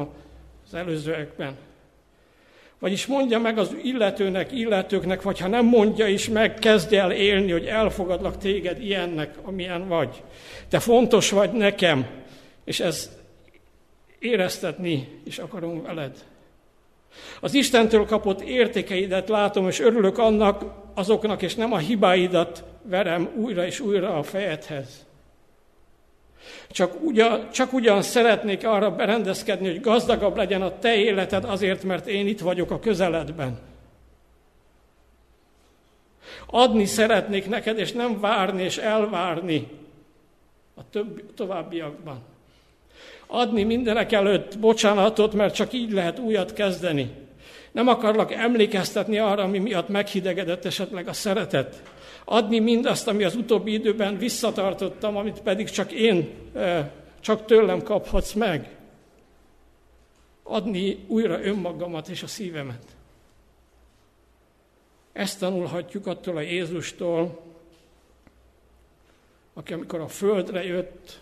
az 0.74 0.80
előzőekben. 0.80 1.56
Vagyis 2.78 3.06
mondja 3.06 3.38
meg 3.38 3.58
az 3.58 3.76
illetőnek, 3.82 4.52
illetőknek, 4.52 5.22
vagy 5.22 5.40
ha 5.40 5.48
nem 5.48 5.66
mondja 5.66 6.06
is 6.06 6.28
meg, 6.28 6.54
kezdj 6.54 6.96
el 6.96 7.12
élni, 7.12 7.50
hogy 7.50 7.66
elfogadlak 7.66 8.38
téged 8.38 8.82
ilyennek, 8.82 9.34
amilyen 9.42 9.88
vagy. 9.88 10.22
Te 10.68 10.78
fontos 10.78 11.30
vagy 11.30 11.52
nekem, 11.52 12.06
és 12.64 12.80
ez 12.80 13.10
éreztetni 14.18 15.20
is 15.24 15.38
akarom 15.38 15.82
veled. 15.82 16.24
Az 17.40 17.54
Istentől 17.54 18.06
kapott 18.06 18.40
értékeidet 18.40 19.28
látom, 19.28 19.68
és 19.68 19.80
örülök 19.80 20.18
annak, 20.18 20.64
azoknak, 20.94 21.42
és 21.42 21.54
nem 21.54 21.72
a 21.72 21.78
hibáidat 21.78 22.64
verem 22.82 23.30
újra 23.37 23.66
és 23.66 23.80
újra 23.80 24.18
a 24.18 24.22
fejedhez. 24.22 25.03
Csak, 26.70 27.02
ugyan, 27.02 27.50
csak 27.50 27.72
ugyan 27.72 28.02
szeretnék 28.02 28.66
arra 28.66 28.90
berendezkedni, 28.90 29.66
hogy 29.66 29.80
gazdagabb 29.80 30.37
legyen 30.37 30.62
a 30.62 30.78
te 30.78 30.94
életed 30.94 31.44
azért, 31.44 31.83
mert 31.83 32.07
én 32.07 32.26
itt 32.26 32.40
vagyok 32.40 32.70
a 32.70 32.78
közeledben. 32.78 33.59
Adni 36.46 36.85
szeretnék 36.85 37.48
neked, 37.48 37.78
és 37.78 37.92
nem 37.92 38.20
várni 38.20 38.62
és 38.62 38.78
elvárni 38.78 39.68
a 40.74 40.90
több, 40.90 41.35
továbbiakban. 41.35 42.22
Adni 43.26 43.62
mindenek 43.62 44.12
előtt 44.12 44.59
bocsánatot, 44.59 45.35
mert 45.35 45.54
csak 45.54 45.72
így 45.72 45.92
lehet 45.92 46.18
újat 46.18 46.52
kezdeni. 46.52 47.23
Nem 47.74 47.88
akarlak 47.88 48.32
emlékeztetni 48.32 49.18
arra, 49.18 49.42
ami 49.42 49.58
miatt 49.58 49.88
meghidegedett 49.88 50.64
esetleg 50.64 51.08
a 51.08 51.12
szeretet. 51.12 51.82
Adni 52.24 52.58
mindazt, 52.58 53.08
ami 53.08 53.24
az 53.24 53.34
utóbbi 53.34 53.72
időben 53.72 54.18
visszatartottam, 54.18 55.16
amit 55.16 55.40
pedig 55.40 55.70
csak 55.70 55.92
én, 55.92 56.34
csak 57.20 57.44
tőlem 57.44 57.82
kaphatsz 57.82 58.32
meg. 58.32 58.76
Adni 60.42 61.04
újra 61.06 61.44
önmagamat 61.44 62.08
és 62.08 62.22
a 62.22 62.26
szívemet. 62.26 62.84
Ezt 65.12 65.38
tanulhatjuk 65.38 66.06
attól 66.06 66.37
a 66.37 66.40
Jézustól, 66.40 67.40
aki 69.54 69.72
amikor 69.72 70.00
a 70.00 70.08
földre 70.08 70.64
jött, 70.64 71.20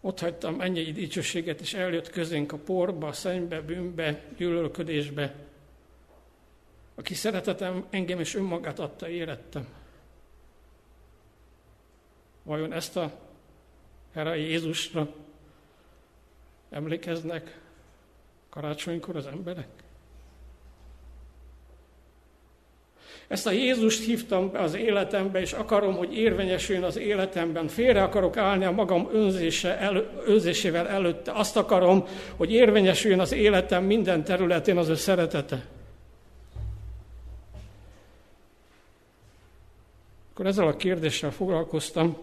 ott 0.00 0.20
hagytam 0.20 0.54
mennyei 0.54 0.92
dicsőséget, 0.92 1.60
és 1.60 1.74
eljött 1.74 2.10
közénk 2.10 2.52
a 2.52 2.56
porba, 2.56 3.06
a 3.06 3.12
szennybe, 3.12 3.60
bűnbe, 3.60 4.22
gyűlölködésbe. 4.36 5.34
Aki 6.94 7.14
szeretetem 7.14 7.86
engem 7.90 8.20
és 8.20 8.34
önmagát 8.34 8.78
adta, 8.78 9.08
érettem. 9.08 9.68
Vajon 12.42 12.72
ezt 12.72 12.96
a 12.96 13.12
erre 14.12 14.36
Jézusra 14.36 15.14
emlékeznek 16.70 17.60
karácsonykor 18.48 19.16
az 19.16 19.26
emberek? 19.26 19.68
Ezt 23.28 23.46
a 23.46 23.50
Jézust 23.50 24.04
hívtam 24.04 24.50
be 24.50 24.58
az 24.58 24.74
életembe, 24.74 25.40
és 25.40 25.52
akarom, 25.52 25.96
hogy 25.96 26.16
érvényesüljön 26.16 26.84
az 26.84 26.96
életemben. 26.96 27.68
Félre 27.68 28.02
akarok 28.02 28.36
állni 28.36 28.64
a 28.64 28.70
magam 28.70 29.08
önzése 29.12 29.78
elő, 29.78 30.08
önzésével 30.24 30.88
előtte. 30.88 31.32
Azt 31.32 31.56
akarom, 31.56 32.06
hogy 32.36 32.52
érvényesüljön 32.52 33.20
az 33.20 33.32
életem 33.32 33.84
minden 33.84 34.24
területén 34.24 34.76
az 34.76 34.88
ő 34.88 34.94
szeretete. 34.94 35.66
Akkor 40.32 40.46
ezzel 40.46 40.66
a 40.66 40.76
kérdéssel 40.76 41.30
foglalkoztam. 41.30 42.16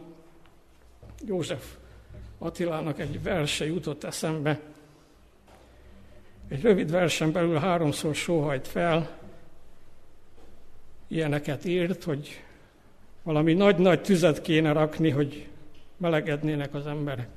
József 1.25 1.63
Attilának 2.37 2.99
egy 2.99 3.23
verse 3.23 3.65
jutott 3.65 4.03
eszembe. 4.03 4.59
Egy 6.49 6.61
rövid 6.61 6.91
versen 6.91 7.31
belül 7.31 7.57
háromszor 7.57 8.15
sóhajt 8.15 8.67
fel, 8.67 9.24
ilyeneket 11.07 11.65
írt, 11.65 12.03
hogy 12.03 12.41
valami 13.23 13.53
nagy-nagy 13.53 14.01
tüzet 14.01 14.41
kéne 14.41 14.71
rakni, 14.71 15.09
hogy 15.09 15.47
melegednének 15.97 16.73
az 16.73 16.87
emberek. 16.87 17.27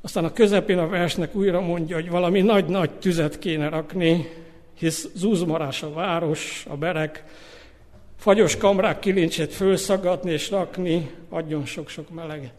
Aztán 0.00 0.24
a 0.24 0.32
közepén 0.32 0.78
a 0.78 0.88
versnek 0.88 1.34
újra 1.34 1.60
mondja, 1.60 1.96
hogy 1.96 2.10
valami 2.10 2.40
nagy-nagy 2.40 2.90
tüzet 2.90 3.38
kéne 3.38 3.68
rakni, 3.68 4.28
hisz 4.74 5.08
zúzmarás 5.14 5.82
a 5.82 5.92
város, 5.92 6.66
a 6.68 6.76
berek, 6.76 7.24
fagyos 8.16 8.56
kamrák 8.56 8.98
kilincsét 8.98 9.52
fölszagadni 9.52 10.30
és 10.30 10.50
rakni, 10.50 11.10
adjon 11.28 11.64
sok-sok 11.64 12.10
meleget. 12.10 12.52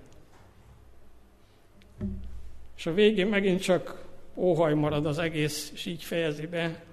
És 2.78 2.86
a 2.86 2.94
végén 2.94 3.28
megint 3.28 3.62
csak 3.62 4.04
óhaj 4.36 4.74
marad 4.74 5.06
az 5.06 5.20
egész, 5.20 5.72
és 5.74 5.86
így 5.86 6.04
fejezi 6.04 6.46
be, 6.46 6.84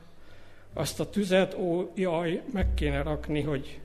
azt 0.72 1.00
a 1.00 1.10
tüzet, 1.10 1.54
ó, 1.54 1.92
jaj, 1.94 2.42
meg 2.52 2.74
kéne 2.74 3.02
rakni, 3.02 3.40
hogy 3.40 3.80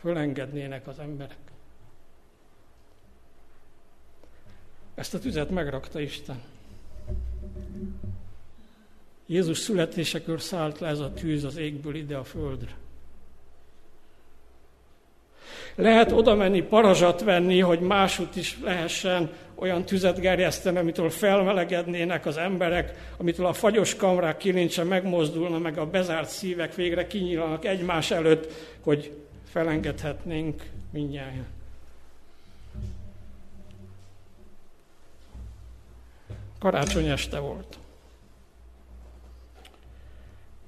fölengednének 0.00 0.86
az 0.86 0.98
emberek. 0.98 1.36
Ezt 4.94 5.14
a 5.14 5.18
tüzet 5.18 5.50
megrakta 5.50 6.00
Isten. 6.00 6.42
Jézus 9.26 9.58
születésekor 9.58 10.40
szállt 10.40 10.78
le 10.78 10.88
ez 10.88 10.98
a 10.98 11.12
tűz 11.12 11.44
az 11.44 11.56
égből 11.56 11.94
ide 11.94 12.16
a 12.16 12.24
földre. 12.24 12.74
Lehet 15.74 16.12
oda 16.12 16.34
menni, 16.34 16.62
parazsat 16.62 17.22
venni, 17.22 17.60
hogy 17.60 17.80
másút 17.80 18.36
is 18.36 18.58
lehessen 18.60 19.30
olyan 19.58 19.84
tüzet 19.84 20.20
gerjeszteni, 20.20 20.78
amitől 20.78 21.10
felmelegednének 21.10 22.26
az 22.26 22.36
emberek, 22.36 23.12
amitől 23.16 23.46
a 23.46 23.52
fagyos 23.52 23.96
kamrák 23.96 24.36
kilincse 24.36 24.84
megmozdulna, 24.84 25.58
meg 25.58 25.78
a 25.78 25.86
bezárt 25.86 26.28
szívek 26.28 26.74
végre 26.74 27.06
kinyílanak 27.06 27.64
egymás 27.64 28.10
előtt, 28.10 28.52
hogy 28.80 29.16
felengedhetnénk 29.50 30.62
mindjárt. 30.90 31.34
Karácsony 36.58 37.08
este 37.08 37.38
volt. 37.38 37.78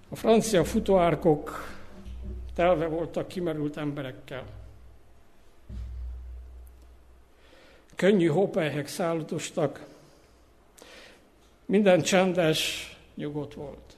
A 0.09 0.17
francia 0.17 0.65
futóárkok 0.65 1.77
telve 2.55 2.87
voltak 2.87 3.29
kimerült 3.29 3.77
emberekkel. 3.77 4.45
Könnyű 7.99 8.27
hópelyhek 8.27 8.87
szállítostak, 8.87 9.87
minden 11.65 12.03
csendes, 12.03 12.91
nyugodt 13.15 13.55
volt. 13.55 13.97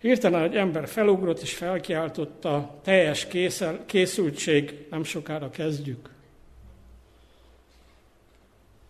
Hirtelen 0.00 0.42
egy 0.42 0.56
ember 0.56 0.88
felugrott 0.88 1.40
és 1.40 1.54
felkiáltotta, 1.54 2.78
teljes 2.82 3.26
készel, 3.26 3.84
készültség, 3.86 4.86
nem 4.90 5.04
sokára 5.04 5.50
kezdjük. 5.50 6.10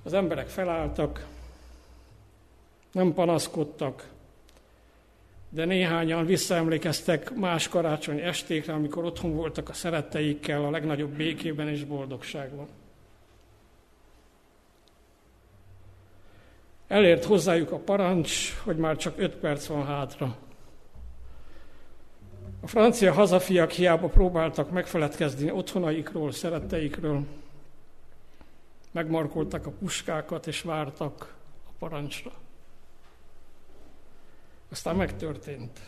Az 0.03 0.13
emberek 0.13 0.49
felálltak, 0.49 1.27
nem 2.93 3.15
panaszkodtak, 3.15 4.09
de 5.55 5.65
néhányan 5.65 6.27
visszaemlékeztek 6.27 7.35
más 7.35 7.69
karácsony 7.69 8.19
estékre, 8.19 8.73
amikor 8.73 9.05
otthon 9.05 9.35
voltak 9.35 9.69
a 9.69 9.73
szeretteikkel 9.73 10.65
a 10.65 10.71
legnagyobb 10.71 11.11
békében 11.11 11.69
és 11.69 11.85
boldogságban. 11.85 12.69
Elért 16.89 17.25
hozzájuk 17.25 17.73
a 17.73 17.79
parancs, 17.79 18.55
hogy 18.65 18.77
már 18.77 18.97
csak 18.97 19.19
öt 19.19 19.37
perc 19.37 19.67
van 19.67 19.87
hátra. 19.87 20.37
A 22.61 22.67
francia 22.67 23.13
hazafiak 23.13 23.71
hiába 23.71 24.09
próbáltak 24.09 24.71
megfeledkezni 24.71 25.51
otthonaikról, 25.51 26.33
szeretteikről, 26.33 27.25
megmarkoltak 28.91 29.67
a 29.67 29.71
puskákat 29.71 30.47
és 30.47 30.63
vártak 30.63 31.35
a 31.67 31.71
parancsra. 31.79 32.33
Aztán 34.75 34.97
megtörtént. 34.97 35.79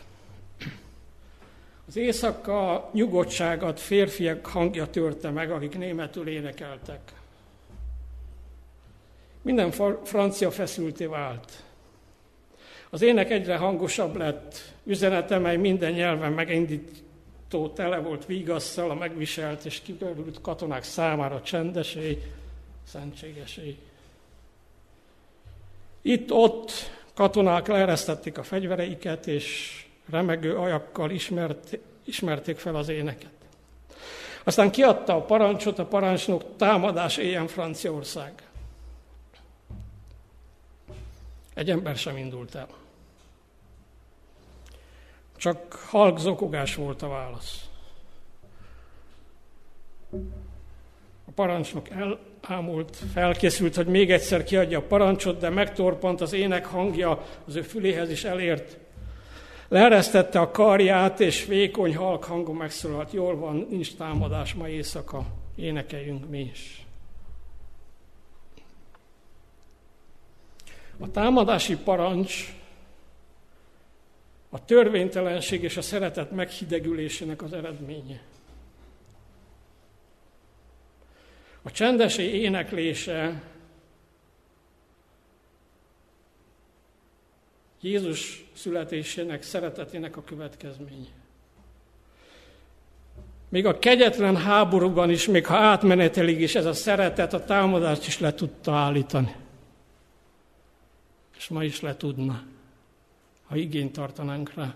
Az 1.87 1.97
éjszaka 1.97 2.91
nyugodtságot 2.93 3.81
férfiak 3.81 4.47
hangja 4.47 4.87
törte 4.91 5.31
meg, 5.31 5.51
akik 5.51 5.79
németül 5.79 6.29
énekeltek. 6.29 7.13
Minden 9.43 9.71
francia 10.05 10.51
feszülté 10.51 11.05
vált. 11.05 11.63
Az 12.91 13.03
ének 13.03 13.31
egyre 13.31 13.57
hangosabb 13.57 14.17
lett, 14.17 14.73
üzenete, 14.85 15.39
mely 15.39 15.57
minden 15.57 15.93
nyelven 15.93 16.33
megindító 16.33 17.69
tele 17.69 17.99
volt 17.99 18.27
vígasszal, 18.27 18.91
a 18.91 18.95
megviselt 18.95 19.65
és 19.65 19.81
kibőrült 19.81 20.41
katonák 20.41 20.83
számára 20.83 21.43
csendesé, 21.43 22.23
szentségesé. 22.85 23.77
Itt-ott 26.03 26.96
katonák 27.17 27.67
leeresztették 27.67 28.39
a 28.39 28.43
fegyvereiket, 28.43 29.27
és 29.27 29.81
remegő 30.11 30.57
ajakkal 30.57 31.11
ismert, 31.11 31.79
ismerték 32.05 32.59
fel 32.59 32.77
az 32.77 32.89
éneket. 32.89 33.31
Aztán 34.45 34.71
kiadta 34.71 35.15
a 35.15 35.23
parancsot, 35.23 35.79
a 35.79 35.87
parancsnok 35.87 36.57
támadás 36.57 37.17
éljen 37.17 37.47
Franciaország. 37.47 38.33
Egy 41.55 41.71
ember 41.71 41.97
sem 41.97 42.17
indult 42.17 42.55
el. 42.55 42.69
Csak 45.37 45.73
halk 45.73 46.19
zokogás 46.19 46.75
volt 46.75 47.03
a 47.03 47.09
válasz. 47.09 47.69
A 51.27 51.31
parancsnok 51.35 51.89
elámult, 51.89 52.97
felkészült, 53.13 53.75
hogy 53.75 53.87
még 53.87 54.11
egyszer 54.11 54.45
kiadja 54.45 54.79
a 54.79 54.83
parancsot, 54.83 55.39
de 55.39 55.51
megtorpant 55.51 56.21
az 56.21 56.33
ének 56.33 56.67
hangja, 56.67 57.25
az 57.47 57.57
ő 57.57 57.63
füléhez 57.63 58.11
is 58.11 58.25
elért. 58.25 58.79
Leeresztette 59.69 60.41
a 60.41 60.51
karját, 60.51 61.21
és 61.21 61.45
vékony 61.45 61.97
halk 61.97 62.25
hangon 62.25 62.57
megszólalt, 62.57 63.13
jól 63.13 63.37
van, 63.37 63.67
nincs 63.71 63.97
támadás 63.97 64.55
ma 64.55 64.69
éjszaka, 64.69 65.25
énekeljünk 65.57 66.29
mi 66.29 66.41
is. 66.41 66.87
A 70.99 71.11
támadási 71.11 71.77
parancs 71.77 72.55
a 74.51 74.65
törvénytelenség 74.65 75.63
és 75.63 75.77
a 75.77 75.83
szeretet 75.83 76.31
meghidegülésének 76.31 77.43
az 77.43 77.53
eredménye. 77.53 78.21
A 81.67 81.71
csendesi 81.71 82.23
éneklése 82.23 83.43
Jézus 87.81 88.45
születésének, 88.53 89.43
szeretetének 89.43 90.17
a 90.17 90.25
következménye. 90.25 91.09
Még 93.49 93.67
a 93.67 93.79
kegyetlen 93.79 94.37
háborúban 94.37 95.11
is, 95.11 95.27
még 95.27 95.47
ha 95.47 95.57
átmenetelig 95.57 96.41
is 96.41 96.55
ez 96.55 96.65
a 96.65 96.73
szeretet 96.73 97.33
a 97.33 97.45
támadást 97.45 98.07
is 98.07 98.19
le 98.19 98.35
tudta 98.35 98.75
állítani. 98.75 99.35
És 101.37 101.49
ma 101.49 101.65
is 101.65 101.81
le 101.81 101.97
tudna, 101.97 102.43
ha 103.47 103.57
igényt 103.57 103.93
tartanánk 103.93 104.55
rá. 104.55 104.75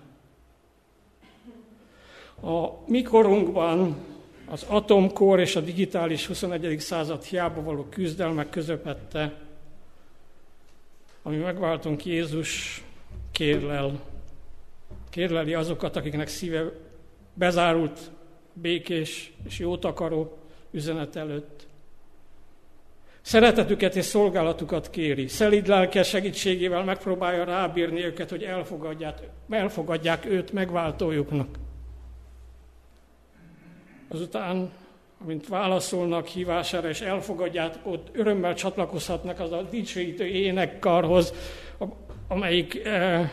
A 2.50 2.84
mikorunkban 2.86 3.96
az 4.50 4.64
atomkor 4.68 5.40
és 5.40 5.56
a 5.56 5.60
digitális 5.60 6.26
21. 6.26 6.80
század 6.80 7.24
hiába 7.24 7.62
való 7.62 7.86
küzdelmek 7.90 8.50
közepette, 8.50 9.34
ami 11.22 11.36
megváltunk 11.36 12.04
Jézus 12.04 12.82
kérlel, 13.32 14.00
kérleli 15.10 15.54
azokat, 15.54 15.96
akiknek 15.96 16.28
szíve 16.28 16.72
bezárult, 17.34 18.10
békés 18.52 19.32
és 19.46 19.58
jót 19.58 19.84
akaró 19.84 20.38
üzenet 20.70 21.16
előtt. 21.16 21.66
Szeretetüket 23.20 23.96
és 23.96 24.04
szolgálatukat 24.04 24.90
kéri. 24.90 25.28
Szelid 25.28 25.66
lelke 25.66 26.02
segítségével 26.02 26.84
megpróbálja 26.84 27.44
rábírni 27.44 28.04
őket, 28.04 28.30
hogy 28.30 28.42
elfogadják, 28.42 29.18
elfogadják 29.48 30.24
őt 30.24 30.52
megváltójuknak. 30.52 31.58
Azután, 34.12 34.70
amint 35.22 35.48
válaszolnak 35.48 36.26
hívására, 36.26 36.88
és 36.88 37.00
elfogadják, 37.00 37.74
ott 37.82 38.08
örömmel 38.12 38.54
csatlakozhatnak 38.54 39.40
az 39.40 39.52
a 39.52 39.62
dicsőítő 39.62 40.26
énekkarhoz, 40.26 41.34
amelyik 42.28 42.84
eh, 42.84 43.30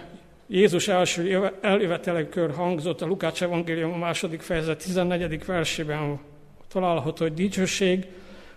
Jézus 0.48 0.88
első 0.88 1.52
eljövetelekör 1.62 2.52
hangzott 2.52 3.02
a 3.02 3.06
Lukács 3.06 3.44
evangélium 3.44 3.94
a 3.94 3.98
második 3.98 4.42
fejezet 4.42 4.84
14. 4.84 5.46
versében 5.46 6.20
található, 6.68 7.24
hogy 7.24 7.34
dicsőség, 7.34 8.08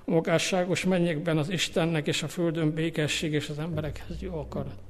magásságos 0.04 0.84
mennyekben 0.84 1.38
az 1.38 1.48
Istennek 1.48 2.06
és 2.06 2.22
a 2.22 2.28
földön 2.28 2.74
békesség 2.74 3.32
és 3.32 3.48
az 3.48 3.58
emberekhez 3.58 4.22
jó 4.22 4.38
akarat. 4.38 4.80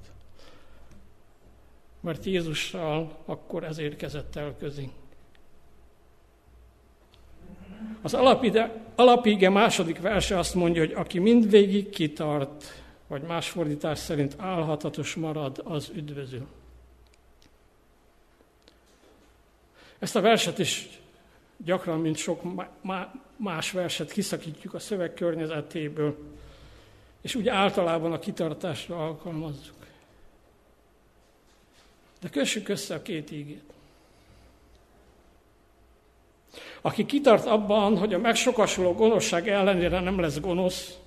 Mert 2.01 2.25
Jézussal 2.25 3.17
akkor 3.25 3.65
ez 3.65 3.79
érkezett 3.79 4.37
el 4.37 4.55
közénk. 4.59 4.91
Az 8.03 8.15
alapide, 8.15 8.85
alapige 8.95 9.49
második 9.49 10.01
verse 10.01 10.39
azt 10.39 10.55
mondja, 10.55 10.81
hogy 10.81 10.93
aki 10.93 11.19
mindvégig 11.19 11.91
kitart, 11.91 12.83
vagy 13.07 13.23
más 13.23 13.49
fordítás 13.49 13.99
szerint 13.99 14.35
álhatatos 14.39 15.15
marad, 15.15 15.61
az 15.65 15.91
üdvözül. 15.95 16.47
Ezt 19.99 20.17
a 20.17 20.21
verset 20.21 20.59
is 20.59 20.89
gyakran, 21.57 22.01
mint 22.01 22.17
sok 22.17 22.43
más 23.37 23.71
verset 23.71 24.13
kiszakítjuk 24.13 24.75
a 24.75 24.79
szöveg 24.79 25.15
környezetéből, 25.15 26.17
és 27.21 27.35
úgy 27.35 27.49
általában 27.49 28.13
a 28.13 28.19
kitartásra 28.19 29.05
alkalmazzuk. 29.05 29.87
De 32.21 32.29
kössük 32.29 32.69
össze 32.69 32.95
a 32.95 33.03
két 33.03 33.31
ígét. 33.31 33.70
Aki 36.81 37.07
kitart 37.07 37.47
abban, 37.47 37.99
hogy 37.99 38.15
a 38.15 38.19
megsokasuló 38.19 38.93
gonoszság 38.93 39.49
ellenére 39.49 40.01
nem 40.01 40.21
lesz 40.21 40.41
gonosz, 40.41 40.99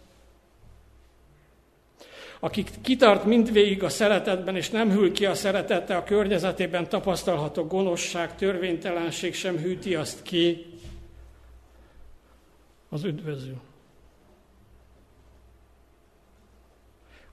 aki 2.40 2.64
kitart 2.82 3.26
mindvégig 3.26 3.84
a 3.84 3.90
szeretetben, 3.90 4.56
és 4.56 4.70
nem 4.70 4.92
hűl 4.92 5.12
ki 5.12 5.26
a 5.26 5.34
szeretete, 5.34 5.96
a 5.96 6.04
környezetében 6.04 6.90
tapasztalható 6.90 7.64
gonoszság, 7.64 8.36
törvénytelenség 8.36 9.34
sem 9.34 9.58
hűti 9.58 9.96
azt 9.96 10.22
ki, 10.22 10.66
az 12.90 13.04
üdvözül. 13.04 13.62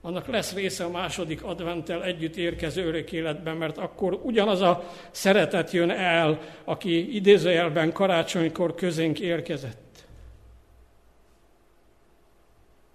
Annak 0.01 0.27
lesz 0.27 0.53
része 0.53 0.83
a 0.83 0.89
második 0.89 1.43
adventtel 1.43 2.03
együtt 2.03 2.35
érkező 2.35 2.85
örök 2.87 3.11
életben, 3.11 3.57
mert 3.57 3.77
akkor 3.77 4.19
ugyanaz 4.23 4.61
a 4.61 4.89
szeretet 5.11 5.71
jön 5.71 5.89
el, 5.89 6.39
aki 6.63 7.15
idézőjelben 7.15 7.91
karácsonykor 7.91 8.75
közénk 8.75 9.19
érkezett. 9.19 9.79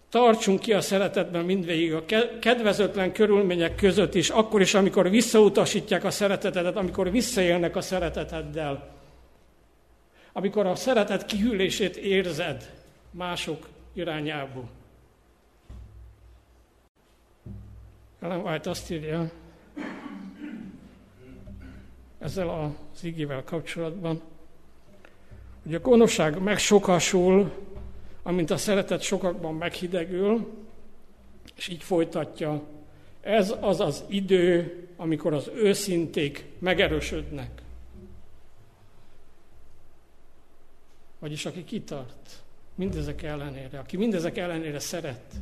Tartsunk 0.09 0.61
ki 0.61 0.73
a 0.73 0.81
szeretetben 0.81 1.45
mindvégig, 1.45 1.95
a 1.95 2.05
kedvezőtlen 2.41 3.13
körülmények 3.13 3.75
között 3.75 4.15
is, 4.15 4.31
akkor 4.31 4.61
is, 4.61 4.75
amikor 4.75 5.11
visszautasítják 5.11 6.05
a 6.05 6.11
szeretetedet, 6.11 6.77
amikor 6.77 7.11
visszaélnek 7.11 7.77
a 7.77 7.81
szereteteddel. 7.81 8.95
Amikor 10.33 10.67
a 10.67 10.75
szeretet 10.75 11.27
kihűlését 11.27 11.97
érzed 11.97 12.71
mások 13.11 13.69
irányából. 13.95 14.69
Ellen 18.21 18.41
White 18.41 18.71
azt 18.71 18.91
írja, 18.91 19.31
ezzel 22.19 22.49
az 22.49 23.05
igével 23.05 23.45
kapcsolatban, 23.45 24.21
hogy 25.63 25.75
a 25.75 25.81
gonoszság 25.81 26.43
megsokasul, 26.43 27.53
amint 28.23 28.51
a 28.51 28.57
szeretet 28.57 29.03
sokakban 29.03 29.55
meghidegül, 29.55 30.53
és 31.57 31.69
így 31.69 31.83
folytatja. 31.83 32.63
Ez 33.21 33.55
az 33.61 33.81
az 33.81 34.05
idő, 34.09 34.77
amikor 34.97 35.33
az 35.35 35.51
őszinték 35.55 36.45
megerősödnek. 36.59 37.63
Vagyis 41.19 41.47
aki 41.47 41.65
kitart 41.65 42.43
mindezek 42.75 43.23
ellenére, 43.23 43.79
aki 43.79 43.97
mindezek 43.97 44.37
ellenére 44.37 44.79
szeret, 44.79 45.35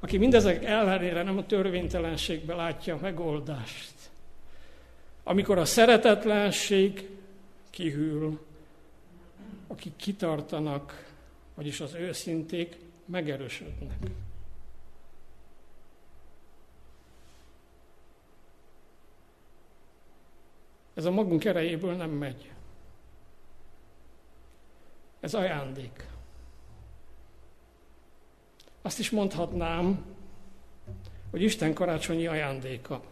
aki 0.00 0.18
mindezek 0.18 0.64
ellenére 0.64 1.22
nem 1.22 1.38
a 1.38 1.46
törvénytelenségbe 1.46 2.54
látja 2.54 2.94
a 2.94 2.98
megoldást. 3.00 3.94
Amikor 5.22 5.58
a 5.58 5.64
szeretetlenség 5.64 7.08
kihűl, 7.70 8.40
akik 9.66 9.96
kitartanak, 9.96 11.12
vagyis 11.54 11.80
az 11.80 11.94
őszinték 11.94 12.76
megerősödnek. 13.04 13.98
Ez 20.94 21.04
a 21.04 21.10
magunk 21.10 21.44
erejéből 21.44 21.94
nem 21.94 22.10
megy. 22.10 22.52
Ez 25.20 25.34
ajándék. 25.34 26.06
Azt 28.88 28.98
is 28.98 29.10
mondhatnám, 29.10 30.04
hogy 31.30 31.42
Isten 31.42 31.74
karácsonyi 31.74 32.26
ajándéka. 32.26 33.02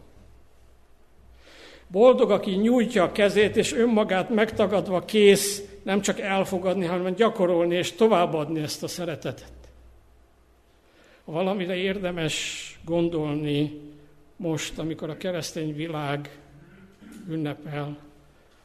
Boldog, 1.87 2.31
aki 2.31 2.51
nyújtja 2.51 3.03
a 3.03 3.11
kezét, 3.11 3.55
és 3.55 3.73
önmagát 3.73 4.29
megtagadva 4.29 5.05
kész 5.05 5.63
nem 5.83 6.01
csak 6.01 6.19
elfogadni, 6.19 6.85
hanem 6.85 7.13
gyakorolni 7.13 7.75
és 7.75 7.91
továbbadni 7.91 8.59
ezt 8.59 8.83
a 8.83 8.87
szeretetet. 8.87 9.53
Ha 11.25 11.31
valamire 11.31 11.75
érdemes 11.75 12.79
gondolni 12.85 13.81
most, 14.35 14.79
amikor 14.79 15.09
a 15.09 15.17
keresztény 15.17 15.75
világ 15.75 16.39
ünnepel, 17.29 17.97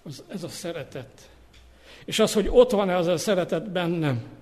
az 0.03 0.25
ez 0.29 0.43
a 0.43 0.49
szeretet. 0.49 1.31
És 2.05 2.19
az, 2.19 2.33
hogy 2.33 2.49
ott 2.51 2.71
van-e 2.71 2.97
az 2.97 3.07
a 3.07 3.17
szeretet 3.17 3.71
bennem, 3.71 4.41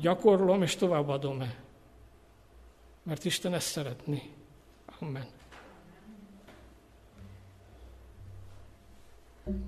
gyakorlom 0.00 0.62
és 0.62 0.76
továbbadom-e? 0.76 1.54
Mert 3.02 3.24
Isten 3.24 3.54
ezt 3.54 3.68
szeretni. 3.68 4.22
Amen. 4.98 5.26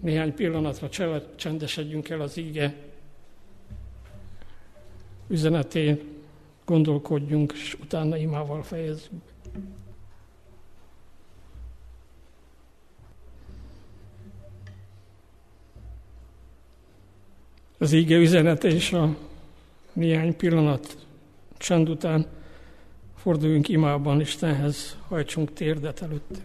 Néhány 0.00 0.34
pillanatra 0.34 0.88
csendesedjünk 1.36 2.08
el 2.08 2.20
az 2.20 2.36
íge 2.36 2.74
üzenetén, 5.28 6.00
gondolkodjunk, 6.64 7.52
és 7.52 7.76
utána 7.80 8.16
imával 8.16 8.62
fejezzük. 8.62 9.22
Az 17.78 17.92
íge 17.92 18.16
üzenete 18.16 18.68
és 18.68 18.92
a 18.92 19.16
néhány 19.92 20.36
pillanat 20.36 21.06
csend 21.56 21.88
után 21.88 22.26
forduljunk 23.16 23.68
imában 23.68 24.20
Istenhez, 24.20 24.96
hajtsunk 25.08 25.52
térdet 25.52 26.02
előtte. 26.02 26.38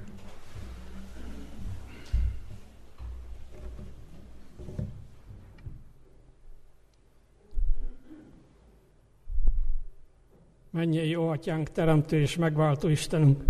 Mennyi 10.70 11.08
jó 11.08 11.28
atyánk, 11.28 11.72
teremtő 11.72 12.20
és 12.20 12.36
megváltó 12.36 12.88
Istenünk. 12.88 13.44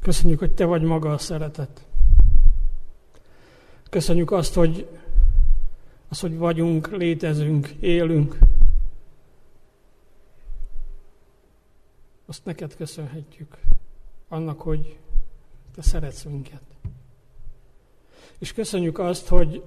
Köszönjük, 0.00 0.38
hogy 0.38 0.54
Te 0.54 0.64
vagy 0.64 0.82
maga 0.82 1.12
a 1.12 1.18
szeretet. 1.18 1.86
Köszönjük 3.90 4.30
azt, 4.30 4.54
hogy 4.54 4.88
az, 6.14 6.20
hogy 6.20 6.36
vagyunk, 6.36 6.90
létezünk, 6.96 7.68
élünk, 7.80 8.38
azt 12.26 12.44
neked 12.44 12.76
köszönhetjük. 12.76 13.58
Annak, 14.28 14.60
hogy 14.60 14.98
te 15.74 15.82
szeretsz 15.82 16.24
minket. 16.24 16.62
És 18.38 18.52
köszönjük 18.52 18.98
azt, 18.98 19.28
hogy 19.28 19.62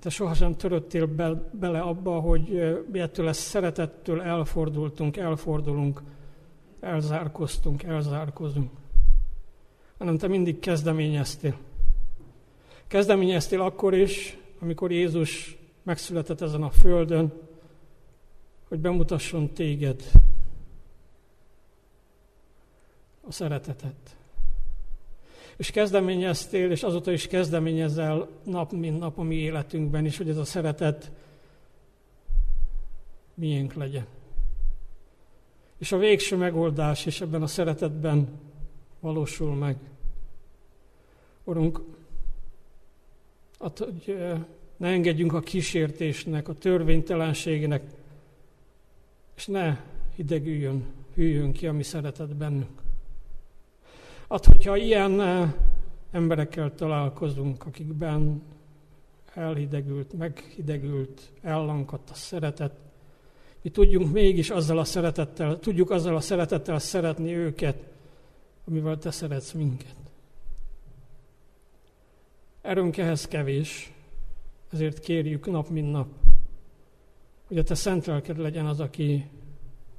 te 0.00 0.10
sohasem 0.10 0.56
töröttél 0.56 1.06
be, 1.06 1.50
bele 1.52 1.80
abba, 1.80 2.20
hogy 2.20 2.56
ettől 2.92 3.28
ezt 3.28 3.40
szeretettől 3.40 4.22
elfordultunk, 4.22 5.16
elfordulunk, 5.16 6.02
elzárkoztunk, 6.80 7.82
elzárkozunk. 7.82 8.70
Hanem 9.98 10.18
te 10.18 10.28
mindig 10.28 10.58
kezdeményeztél. 10.58 11.56
Kezdeményeztél 12.86 13.60
akkor 13.60 13.94
is, 13.94 14.38
amikor 14.64 14.92
Jézus 14.92 15.56
megszületett 15.82 16.40
ezen 16.40 16.62
a 16.62 16.70
földön, 16.70 17.32
hogy 18.68 18.78
bemutasson 18.78 19.52
téged, 19.52 20.10
a 23.20 23.32
szeretetet. 23.32 24.16
És 25.56 25.70
kezdeményeztél, 25.70 26.70
és 26.70 26.82
azóta 26.82 27.12
is 27.12 27.26
kezdeményezel 27.26 28.28
nap, 28.42 28.72
mint 28.72 28.98
nap 28.98 29.18
a 29.18 29.22
mi 29.22 29.34
életünkben 29.34 30.04
is, 30.04 30.16
hogy 30.16 30.28
ez 30.28 30.36
a 30.36 30.44
szeretet 30.44 31.10
miénk 33.34 33.74
legyen. 33.74 34.06
És 35.78 35.92
a 35.92 35.98
végső 35.98 36.36
megoldás 36.36 37.06
is 37.06 37.20
ebben 37.20 37.42
a 37.42 37.46
szeretetben 37.46 38.28
valósul 39.00 39.54
meg. 39.54 39.76
Urunk, 41.44 41.80
hogy 43.78 44.16
ne 44.76 44.88
engedjünk 44.88 45.32
a 45.32 45.40
kísértésnek, 45.40 46.48
a 46.48 46.54
törvénytelenségnek, 46.54 47.82
és 49.36 49.46
ne 49.46 49.80
hidegüljön, 50.16 50.84
hűljön 51.14 51.52
ki 51.52 51.66
a 51.66 51.72
mi 51.72 51.82
szeretet 51.82 52.36
bennünk. 52.36 52.82
Ad, 54.26 54.44
hogyha 54.44 54.76
ilyen 54.76 55.20
emberekkel 56.10 56.74
találkozunk, 56.74 57.66
akikben 57.66 58.42
elhidegült, 59.34 60.12
meghidegült, 60.12 61.32
ellankadt 61.42 62.10
a 62.10 62.14
szeretet, 62.14 62.72
mi 63.62 63.70
tudjunk 63.70 64.12
mégis 64.12 64.50
azzal 64.50 64.78
a 64.78 64.84
szeretettel, 64.84 65.58
tudjuk 65.58 65.90
azzal 65.90 66.16
a 66.16 66.20
szeretettel 66.20 66.78
szeretni 66.78 67.34
őket, 67.34 67.76
amivel 68.64 68.98
te 68.98 69.10
szeretsz 69.10 69.52
minket. 69.52 70.03
Erőnk 72.64 72.96
ehhez 72.96 73.28
kevés, 73.28 73.92
ezért 74.72 74.98
kérjük 74.98 75.46
nap, 75.46 75.68
mint 75.68 75.90
nap, 75.90 76.08
hogy 77.46 77.58
a 77.58 77.62
te 77.62 77.74
szent 77.74 78.06
lelked 78.06 78.38
legyen 78.38 78.66
az, 78.66 78.80
aki 78.80 79.26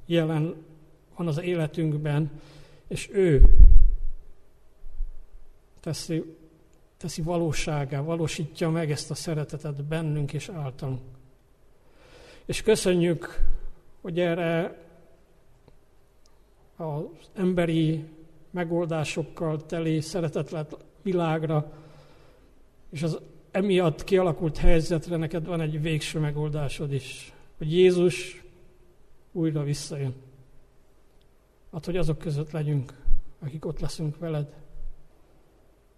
jelen 0.06 0.54
van 1.16 1.26
az 1.26 1.40
életünkben, 1.40 2.30
és 2.88 3.08
ő 3.12 3.56
teszi, 5.80 6.36
teszi 6.96 7.22
valóságá, 7.22 8.00
valósítja 8.00 8.70
meg 8.70 8.90
ezt 8.90 9.10
a 9.10 9.14
szeretetet 9.14 9.84
bennünk 9.84 10.32
és 10.32 10.48
általunk. 10.48 11.00
És 12.44 12.62
köszönjük, 12.62 13.40
hogy 14.00 14.20
erre 14.20 14.78
az 16.76 17.04
emberi 17.34 18.04
megoldásokkal 18.50 19.66
teli 19.66 20.00
szeretetlet 20.00 20.76
világra, 21.02 21.84
és 22.90 23.02
az 23.02 23.18
emiatt 23.50 24.04
kialakult 24.04 24.56
helyzetre 24.56 25.16
neked 25.16 25.46
van 25.46 25.60
egy 25.60 25.82
végső 25.82 26.18
megoldásod 26.18 26.92
is, 26.92 27.32
hogy 27.58 27.72
Jézus 27.72 28.44
újra 29.32 29.62
visszajön. 29.62 30.14
Hát, 31.72 31.84
hogy 31.84 31.96
azok 31.96 32.18
között 32.18 32.50
legyünk, 32.50 32.92
akik 33.38 33.64
ott 33.66 33.80
leszünk 33.80 34.18
veled. 34.18 34.54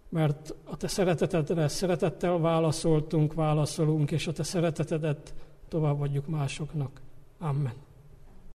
Mert 0.09 0.55
a 0.63 0.77
te 0.77 0.87
szeretetedre 0.87 1.67
szeretettel 1.67 2.37
válaszoltunk, 2.37 3.33
válaszolunk, 3.33 4.11
és 4.11 4.27
a 4.27 4.31
te 4.31 4.43
szeretetedet 4.43 5.33
továbbadjuk 5.67 6.27
másoknak. 6.27 7.01
Amen. 7.37 7.88